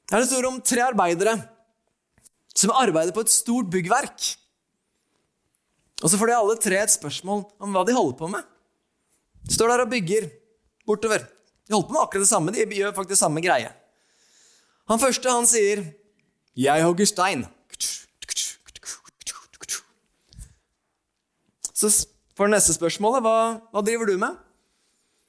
Det 0.06 0.14
er 0.14 0.18
en 0.20 0.26
historie 0.26 0.50
om 0.50 0.60
tre 0.60 0.82
arbeidere 0.86 1.36
som 2.56 2.72
arbeider 2.72 3.12
på 3.12 3.24
et 3.24 3.32
stort 3.32 3.70
byggverk. 3.72 4.32
Og 6.04 6.12
så 6.12 6.18
får 6.20 6.30
de 6.30 6.36
alle 6.36 6.58
tre 6.60 6.78
et 6.80 6.92
spørsmål 6.92 7.44
om 7.60 7.72
hva 7.72 7.84
de 7.86 7.96
holder 7.96 8.18
på 8.18 8.28
med. 8.32 8.44
De 9.46 9.54
står 9.54 9.72
der 9.72 9.84
og 9.84 9.92
bygger 9.92 10.28
bortover. 10.88 11.24
De 11.66 11.74
holder 11.74 11.88
på 11.88 11.96
med 11.96 12.02
akkurat 12.02 12.24
det 12.24 12.30
samme. 12.30 12.52
De 12.52 12.80
gjør 12.80 12.96
faktisk 12.96 13.20
samme 13.20 13.42
greie. 13.44 13.70
Han 14.86 15.02
første 15.02 15.30
han 15.30 15.46
sier 15.46 15.84
'Jeg 16.56 16.84
hogger 16.84 17.04
stein'. 17.04 17.46
Så 21.76 21.90
for 22.36 22.48
det 22.48 22.56
neste 22.56 22.74
spørsmålet 22.76 23.24
hva, 23.24 23.36
hva 23.72 23.84
driver 23.84 24.08
du 24.08 24.16
med? 24.20 24.36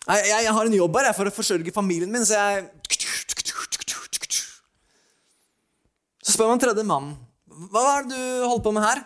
Jeg, 0.08 0.24
jeg, 0.30 0.44
jeg, 0.46 0.54
har 0.56 0.70
en 0.70 0.78
jobb 0.78 0.98
her 1.00 1.10
jeg, 1.10 1.18
for 1.18 1.30
å 1.30 1.36
forsørge 1.36 1.76
familien 1.76 2.12
min, 2.12 2.26
så 2.28 2.40
jeg 2.40 2.68
Så 6.28 6.34
spør 6.36 6.50
man 6.52 6.60
tredje 6.60 6.84
mannen. 6.84 7.14
Hva 7.72 7.82
er 7.94 8.08
det 8.08 8.18
du 8.18 8.42
holder 8.44 8.64
på 8.66 8.72
med 8.76 8.84
her? 8.84 9.00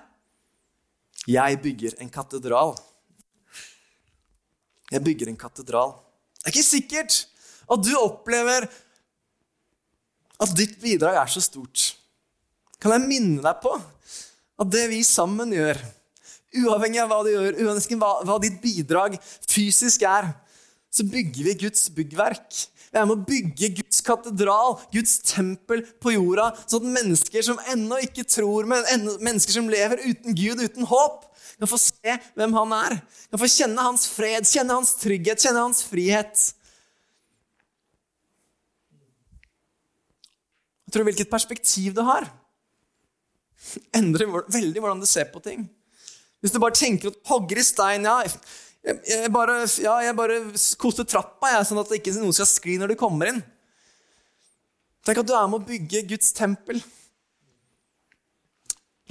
Jeg 1.30 1.60
bygger 1.62 2.00
en 2.02 2.10
katedral. 2.10 2.72
Jeg 4.90 5.04
bygger 5.06 5.30
en 5.30 5.38
katedral. 5.38 5.94
Det 6.42 6.50
er 6.50 6.56
ikke 6.56 6.66
sikkert 6.66 7.20
at 7.72 7.84
du 7.86 7.92
opplever 8.00 8.66
at 10.42 10.56
ditt 10.58 10.74
bidrag 10.82 11.22
er 11.22 11.30
så 11.30 11.44
stort. 11.46 11.92
Kan 12.82 12.96
jeg 12.98 13.06
minne 13.06 13.46
deg 13.46 13.62
på 13.62 13.76
at 13.78 14.74
det 14.74 14.88
vi 14.90 15.04
sammen 15.06 15.54
gjør, 15.54 15.78
Uavhengig 16.52 17.00
av 17.00 17.12
hva 17.12 17.22
du 17.24 17.32
gjør, 17.32 17.58
uansett 17.64 17.96
hva, 17.96 18.18
hva 18.28 18.36
ditt 18.44 18.58
bidrag 18.64 19.16
fysisk 19.48 20.04
er, 20.04 20.34
så 20.92 21.06
bygger 21.08 21.48
vi 21.48 21.58
Guds 21.64 21.86
byggverk. 21.96 22.66
Vi 22.92 23.00
er 23.00 23.06
med 23.08 23.22
å 23.22 23.24
bygge 23.24 23.70
Guds 23.78 24.02
katedral, 24.04 24.76
Guds 24.92 25.14
tempel 25.24 25.86
på 26.04 26.12
jorda, 26.12 26.50
sånn 26.68 26.90
at 26.90 26.96
mennesker 26.98 27.46
som 27.48 27.62
ennå 27.72 28.02
ikke 28.04 28.28
tror, 28.28 28.68
men 28.68 28.84
mennesker 29.24 29.56
som 29.56 29.72
lever 29.72 30.04
uten 30.04 30.36
Gud, 30.36 30.60
uten 30.60 30.90
håp, 30.90 31.30
kan 31.62 31.70
få 31.72 31.80
se 31.80 32.18
hvem 32.36 32.56
han 32.58 32.76
er. 32.76 32.98
Kan 33.32 33.40
få 33.40 33.48
kjenne 33.54 33.86
hans 33.86 34.08
fred, 34.12 34.48
kjenne 34.50 34.76
hans 34.76 34.96
trygghet, 35.00 35.40
kjenne 35.40 35.64
hans 35.64 35.86
frihet. 35.88 36.48
Jeg 40.90 40.98
tror 40.98 41.08
hvilket 41.08 41.32
perspektiv 41.32 41.96
du 41.96 42.04
har, 42.04 42.28
endrer 43.96 44.28
veldig 44.52 44.82
hvordan 44.82 45.00
du 45.00 45.08
ser 45.08 45.32
på 45.32 45.40
ting. 45.46 45.70
Hvis 46.42 46.54
du 46.54 46.60
bare 46.62 46.76
tenker 46.78 47.12
at 47.12 47.20
hogger 47.30 47.62
i 47.62 47.66
stein 47.66 48.08
ja, 48.08 48.18
jeg, 48.26 48.98
jeg 49.06 49.30
bare, 49.34 49.60
ja, 49.84 49.98
jeg 50.02 50.18
bare 50.18 50.40
koster 50.82 51.06
trappa, 51.06 51.52
jeg, 51.54 51.68
sånn 51.70 51.82
at 51.84 51.92
ikke 51.94 52.16
noen 52.18 52.34
skal 52.34 52.50
skli 52.50 52.80
når 52.82 52.94
du 52.94 53.00
kommer 53.00 53.30
inn. 53.30 53.44
Tenk 55.06 55.22
at 55.22 55.30
du 55.30 55.36
er 55.38 55.46
med 55.50 55.62
å 55.62 55.68
bygge 55.70 56.04
Guds 56.10 56.34
tempel. 56.38 56.82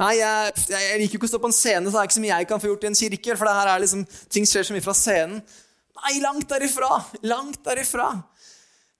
Nei, 0.00 0.14
jeg, 0.16 0.52
jeg 0.72 0.98
liker 1.02 1.14
jo 1.14 1.20
ikke 1.20 1.28
å 1.28 1.32
stå 1.34 1.40
på 1.42 1.50
en 1.50 1.54
scene, 1.54 1.84
så 1.86 1.92
det 1.92 2.02
er 2.02 2.08
ikke 2.08 2.16
så 2.16 2.22
mye 2.24 2.36
jeg 2.38 2.48
kan 2.50 2.62
få 2.62 2.70
gjort 2.70 2.84
i 2.86 2.88
en 2.88 2.98
kirke. 2.98 3.34
For 3.36 3.46
det 3.46 3.56
her 3.58 3.70
er 3.72 3.82
liksom, 3.82 4.04
ting 4.32 4.46
skjer 4.48 4.66
så 4.66 4.76
mye 4.76 4.84
fra 4.84 4.96
scenen. 4.96 5.42
Nei, 6.00 6.14
langt 6.24 6.48
derifra! 6.48 6.90
Langt 7.26 7.60
derifra. 7.66 8.10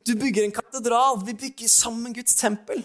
Du 0.04 0.12
bygger 0.18 0.44
en 0.44 0.54
katedral. 0.54 1.22
Vi 1.24 1.36
bygger 1.40 1.70
sammen 1.72 2.12
Guds 2.16 2.36
tempel. 2.36 2.82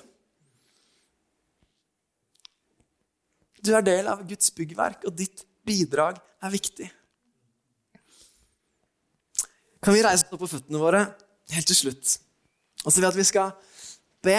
Du 3.65 3.73
er 3.73 3.86
del 3.86 4.08
av 4.12 4.21
Guds 4.28 4.51
byggverk, 4.54 5.08
og 5.10 5.15
ditt 5.17 5.41
bidrag 5.65 6.19
er 6.45 6.54
viktig. 6.54 6.88
Kan 9.82 9.95
vi 9.95 10.04
reise 10.06 10.25
oss 10.25 10.34
opp 10.34 10.41
på 10.43 10.49
føttene 10.49 10.82
våre 10.82 11.01
helt 11.54 11.69
til 11.69 11.78
slutt? 11.78 12.17
Og 12.84 12.91
så 12.91 12.97
vil 12.97 13.08
jeg 13.08 13.13
at 13.13 13.19
vi 13.19 13.25
skal 13.30 13.51
be. 14.25 14.38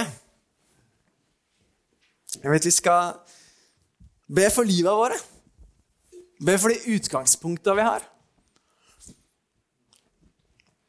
Jeg 2.37 2.53
vet 2.53 2.69
vi 2.69 2.75
skal 2.75 3.17
be 4.27 4.47
for 4.55 4.67
livet 4.67 5.01
våre. 5.03 5.19
Be 6.47 6.59
for 6.61 6.71
de 6.71 6.97
utgangspunktene 6.97 7.79
vi 7.79 7.87
har. 7.87 8.07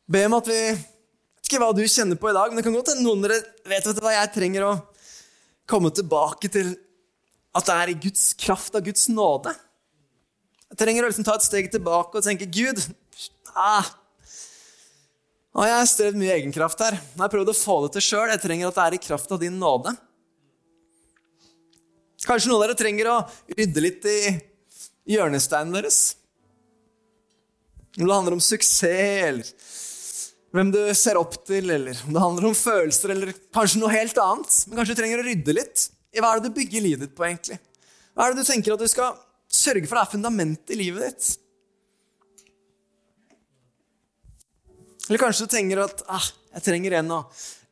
Be 0.07 0.25
om 0.27 0.37
at 0.37 0.49
vi 0.49 0.59
vet 0.73 1.47
ikke 1.47 1.61
hva 1.61 1.69
du 1.75 1.83
kjenner 1.87 2.19
på 2.19 2.29
i 2.29 2.35
dag, 2.35 2.51
men 2.51 2.59
det 2.59 2.65
kan 2.65 2.75
godt 2.75 2.91
hende 2.93 3.05
noen 3.05 3.23
av 3.23 3.29
dere 3.29 3.39
vet, 3.71 3.85
vet 3.87 4.03
hva 4.03 4.13
jeg 4.13 4.33
trenger 4.35 4.65
å 4.67 4.73
komme 5.67 5.93
tilbake 5.95 6.49
til 6.51 6.73
at 7.57 7.67
det 7.67 7.75
er 7.75 7.91
i 7.91 7.99
Guds 8.07 8.31
kraft 8.37 8.75
av 8.77 8.85
Guds 8.85 9.07
nåde. 9.09 9.53
Jeg 10.67 10.81
trenger 10.81 11.05
å 11.05 11.09
liksom 11.09 11.25
ta 11.25 11.37
et 11.37 11.45
steg 11.45 11.71
tilbake 11.73 12.19
og 12.19 12.25
tenke 12.25 12.49
Gud, 12.51 12.81
ah, 13.55 13.87
jeg 15.57 15.73
har 15.73 15.87
strevd 15.89 16.19
mye 16.21 16.35
egenkraft 16.35 16.81
her. 16.85 16.99
Jeg 16.99 17.17
har 17.17 17.31
prøvd 17.33 17.49
å 17.49 17.57
få 17.57 17.79
det 17.85 17.95
til 17.95 18.05
sjøl. 18.05 18.29
Jeg 18.29 18.43
trenger 18.43 18.69
at 18.69 18.77
det 18.77 18.83
er 18.83 18.95
i 18.97 19.01
kraft 19.01 19.31
av 19.33 19.41
din 19.41 19.57
nåde. 19.57 19.95
Kanskje 22.27 22.51
noen 22.51 22.59
av 22.59 22.67
dere 22.67 22.77
trenger 22.77 23.09
å 23.09 23.17
rydde 23.57 23.81
litt 23.81 24.05
i 24.05 24.19
hjørnesteinen 25.15 25.73
deres. 25.73 25.99
Om 27.97 28.05
det 28.05 28.13
handler 28.13 28.37
om 28.37 28.43
suksess, 28.43 28.85
eller 29.31 29.49
hvem 30.53 30.69
du 30.75 30.79
ser 30.97 31.17
opp 31.17 31.39
til, 31.47 31.71
eller 31.73 31.97
om 32.05 32.13
det 32.13 32.21
handler 32.21 32.49
om 32.51 32.57
følelser, 32.57 33.15
eller 33.15 33.33
kanskje 33.55 33.81
noe 33.81 33.95
helt 33.95 34.21
annet. 34.21 34.59
Men 34.67 34.77
kanskje 34.77 34.93
du 34.93 35.01
trenger 35.01 35.23
å 35.23 35.25
rydde 35.25 35.57
litt 35.57 35.87
hva 36.15 36.31
er 36.31 36.39
det 36.39 36.49
du 36.49 36.55
bygger 36.55 36.83
livet 36.83 37.07
ditt 37.07 37.17
på, 37.17 37.25
egentlig. 37.27 37.59
Hva 38.15 38.25
er 38.25 38.33
det 38.33 38.43
du 38.43 38.49
tenker 38.49 38.73
at 38.73 38.81
du 38.81 38.89
skal 38.89 39.17
sørge 39.47 39.85
for 39.87 39.97
det 39.97 40.03
er 40.05 40.13
fundamentet 40.15 40.73
i 40.73 40.79
livet 40.79 41.03
ditt? 41.05 41.35
Eller 45.07 45.21
kanskje 45.21 45.47
du 45.47 45.53
tenker 45.53 45.83
at 45.85 46.01
ah, 46.11 46.29
jeg 46.57 46.65
trenger 46.65 46.97
en 46.99 47.13
å 47.19 47.21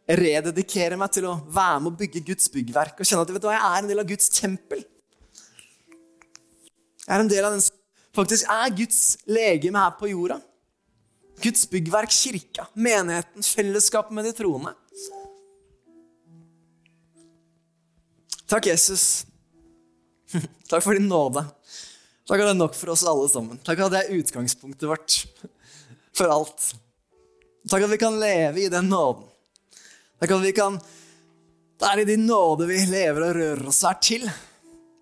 rededikere 0.06 0.98
meg 1.00 1.14
til 1.16 1.28
å 1.28 1.40
være 1.52 1.82
med 1.82 1.92
å 1.92 2.00
bygge 2.00 2.24
Guds 2.28 2.52
byggverk 2.54 3.00
og 3.00 3.08
kjenne 3.08 3.26
at 3.26 3.34
vet 3.34 3.44
du 3.44 3.48
hva, 3.50 3.56
jeg 3.58 3.72
er 3.72 3.80
en 3.82 3.90
del 3.90 4.04
av 4.04 4.12
Guds 4.12 4.30
tempel. 4.32 4.84
Jeg 7.06 7.14
er 7.16 7.24
en 7.24 7.32
del 7.32 7.48
av 7.48 7.56
den 7.56 7.66
som 7.66 7.82
faktisk 8.16 8.52
er 8.54 8.76
Guds 8.78 9.02
legeme 9.28 9.82
her 9.82 9.98
på 10.00 10.12
jorda. 10.14 10.40
Guds 11.44 11.66
byggverk, 11.68 12.14
kirka, 12.16 12.70
menigheten, 12.74 13.44
fellesskapet 13.44 14.16
med 14.16 14.30
de 14.30 14.32
troende. 14.38 14.72
Takk, 18.46 18.66
Jesus. 18.66 19.26
Takk 20.70 20.84
for 20.84 20.94
din 20.94 21.08
nåde. 21.10 21.46
Takk 22.26 22.42
at 22.42 22.48
det 22.48 22.54
er 22.54 22.58
nok 22.58 22.76
for 22.78 22.94
oss 22.94 23.06
alle 23.06 23.30
sammen. 23.30 23.58
Takk 23.66 23.80
at 23.86 23.94
det 23.94 24.02
er 24.04 24.18
utgangspunktet 24.20 24.90
vårt 24.90 25.16
for 26.16 26.30
alt. 26.30 26.76
Takk 27.70 27.86
at 27.86 27.94
vi 27.94 28.02
kan 28.02 28.20
leve 28.22 28.62
i 28.62 28.70
den 28.70 28.90
nåden. 28.90 29.26
Takk 30.22 30.32
at 30.38 30.46
vi 30.46 30.54
kan 30.56 30.80
Det 31.76 31.88
er 31.90 32.00
i 32.00 32.08
din 32.08 32.26
nåde 32.26 32.66
vi 32.70 32.78
lever 32.88 33.22
og 33.26 33.36
rører 33.36 33.68
oss 33.68 33.84
her 33.84 33.98
til. 34.00 34.24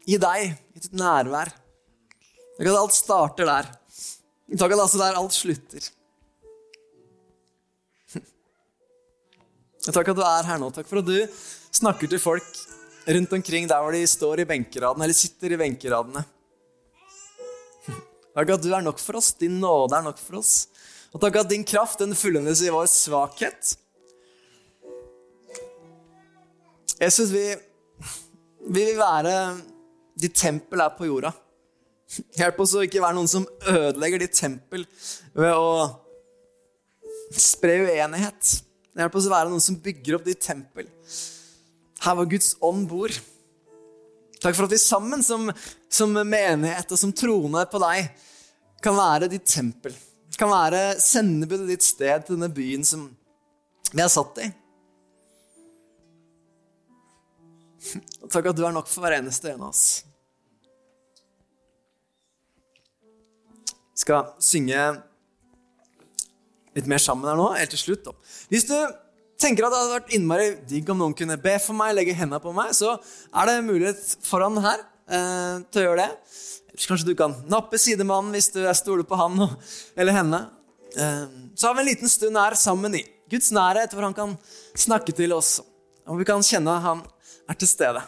I 0.10 0.18
deg, 0.18 0.56
i 0.74 0.80
ditt 0.82 0.96
nærvær. 0.98 1.52
Takk 2.58 2.68
at 2.68 2.80
alt 2.80 2.96
starter 2.98 3.46
der. 3.46 3.70
Takk 4.58 4.72
at 4.74 4.82
altså 4.82 4.98
der 5.04 5.20
alt 5.20 5.36
slutter. 5.36 5.84
Takk 9.86 10.08
at 10.10 10.18
du 10.18 10.24
er 10.26 10.50
her 10.50 10.58
nå. 10.64 10.72
Takk 10.74 10.90
for 10.90 11.04
at 11.04 11.08
du 11.12 11.18
snakker 11.78 12.10
til 12.10 12.20
folk 12.24 12.50
rundt 13.08 13.34
omkring 13.36 13.68
der 13.70 13.84
hvor 13.84 13.96
de 13.96 14.04
står 14.08 14.44
i 14.44 14.48
benkeradene, 14.48 15.06
eller 15.06 15.18
sitter 15.18 15.56
i 15.56 15.60
benkeradene. 15.60 16.24
Takk 18.36 18.56
at 18.56 18.64
du 18.64 18.70
er 18.72 18.86
nok 18.86 19.02
for 19.04 19.20
oss. 19.20 19.34
Din 19.40 19.60
nåde 19.62 19.98
er 19.98 20.06
nok 20.06 20.22
for 20.22 20.40
oss. 20.42 20.56
Og 21.14 21.22
takk 21.22 21.36
at 21.44 21.50
din 21.52 21.62
kraft 21.62 22.00
den 22.02 22.16
fullendes 22.18 22.64
i 22.66 22.72
vår 22.74 22.88
svakhet. 22.90 23.76
Jesus, 26.98 27.30
vi, 27.30 27.44
vi 28.66 28.86
vil 28.88 28.98
være 28.98 29.36
ditt 30.18 30.34
tempel 30.40 30.82
er 30.82 30.96
på 30.98 31.06
jorda. 31.06 31.30
Hjelp 32.38 32.60
oss 32.66 32.74
å 32.78 32.84
ikke 32.86 33.02
være 33.02 33.18
noen 33.18 33.30
som 33.30 33.46
ødelegger 33.70 34.24
ditt 34.24 34.36
tempel 34.38 34.88
ved 35.38 35.54
å 35.54 35.70
spre 37.38 37.80
uenighet. 37.86 38.56
Hjelp 38.98 39.18
oss 39.18 39.30
å 39.30 39.34
være 39.34 39.54
noen 39.54 39.64
som 39.64 39.80
bygger 39.82 40.20
opp 40.20 40.28
ditt 40.28 40.42
tempel. 40.46 40.90
Her 42.04 42.18
hvor 42.20 42.30
Guds 42.30 42.54
ånd 42.64 42.88
bor. 42.92 43.12
Takk 44.44 44.58
for 44.58 44.68
at 44.68 44.74
vi 44.76 44.82
sammen 44.82 45.24
som, 45.24 45.48
som 45.88 46.12
menighet 46.14 46.92
og 46.92 47.00
som 47.00 47.14
troende 47.16 47.64
på 47.72 47.80
deg 47.84 48.10
kan 48.84 48.98
være 48.98 49.32
ditt 49.32 49.48
tempel 49.48 49.96
kan 50.38 50.52
være 50.52 50.98
sendebudet 51.02 51.70
ditt 51.70 51.86
sted 51.86 52.26
til 52.26 52.36
denne 52.38 52.52
byen 52.54 52.86
som 52.88 53.06
vi 53.94 54.02
er 54.02 54.12
satt 54.12 54.42
i. 54.44 54.50
Og 58.24 58.32
takk 58.32 58.50
at 58.50 58.58
du 58.58 58.64
er 58.66 58.74
nok 58.74 58.90
for 58.90 59.04
hver 59.04 59.20
eneste 59.20 59.52
en 59.52 59.66
av 59.68 59.74
oss. 59.74 60.04
Vi 63.94 64.04
skal 64.04 64.34
synge 64.42 64.86
litt 66.74 66.88
mer 66.90 67.00
sammen 67.00 67.30
her 67.30 67.38
nå, 67.38 67.52
helt 67.54 67.76
til 67.76 67.84
slutt. 67.84 68.10
Hvis 68.50 68.66
du 68.68 68.76
tenker 69.44 69.68
at 69.68 69.74
det 69.74 69.82
hadde 69.82 69.98
vært 69.98 70.16
innmari 70.16 70.50
digg 70.70 70.90
om 70.94 71.02
noen 71.04 71.16
kunne 71.18 71.38
be 71.42 71.54
for 71.62 71.78
meg, 71.78 71.94
legge 71.98 72.16
hendene 72.18 72.42
på 72.44 72.54
meg, 72.56 72.72
så 72.78 72.96
er 72.96 73.50
det 73.50 73.60
mulighet 73.68 74.18
foran 74.26 74.60
her 74.64 74.82
eh, 74.82 75.62
til 75.70 75.84
å 75.84 75.86
gjøre 75.90 76.06
det. 76.06 76.36
Kanskje 76.88 77.12
du 77.12 77.16
kan 77.18 77.36
nappe 77.52 77.78
sidemannen 77.82 78.34
hvis 78.34 78.50
du 78.56 78.62
stoler 78.78 79.06
på 79.08 79.20
han 79.20 79.38
eller 80.00 80.16
henne. 80.16 80.42
Eh, 80.98 81.26
så 81.56 81.70
har 81.70 81.78
vi 81.78 81.86
en 81.86 81.92
liten 81.92 82.12
stund 82.12 82.40
her 82.40 82.58
sammen 82.60 82.98
i 82.98 83.04
Guds 83.32 83.52
nærhet, 83.56 83.94
hvor 83.94 84.08
han 84.08 84.18
kan 84.18 84.36
snakke 84.78 85.16
til 85.16 85.36
oss. 85.36 85.58
Og 86.10 86.20
vi 86.20 86.28
kan 86.28 86.44
kjenne 86.44 86.78
at 86.78 86.86
han 86.86 87.06
er 87.50 87.60
til 87.60 87.70
stede. 87.70 88.04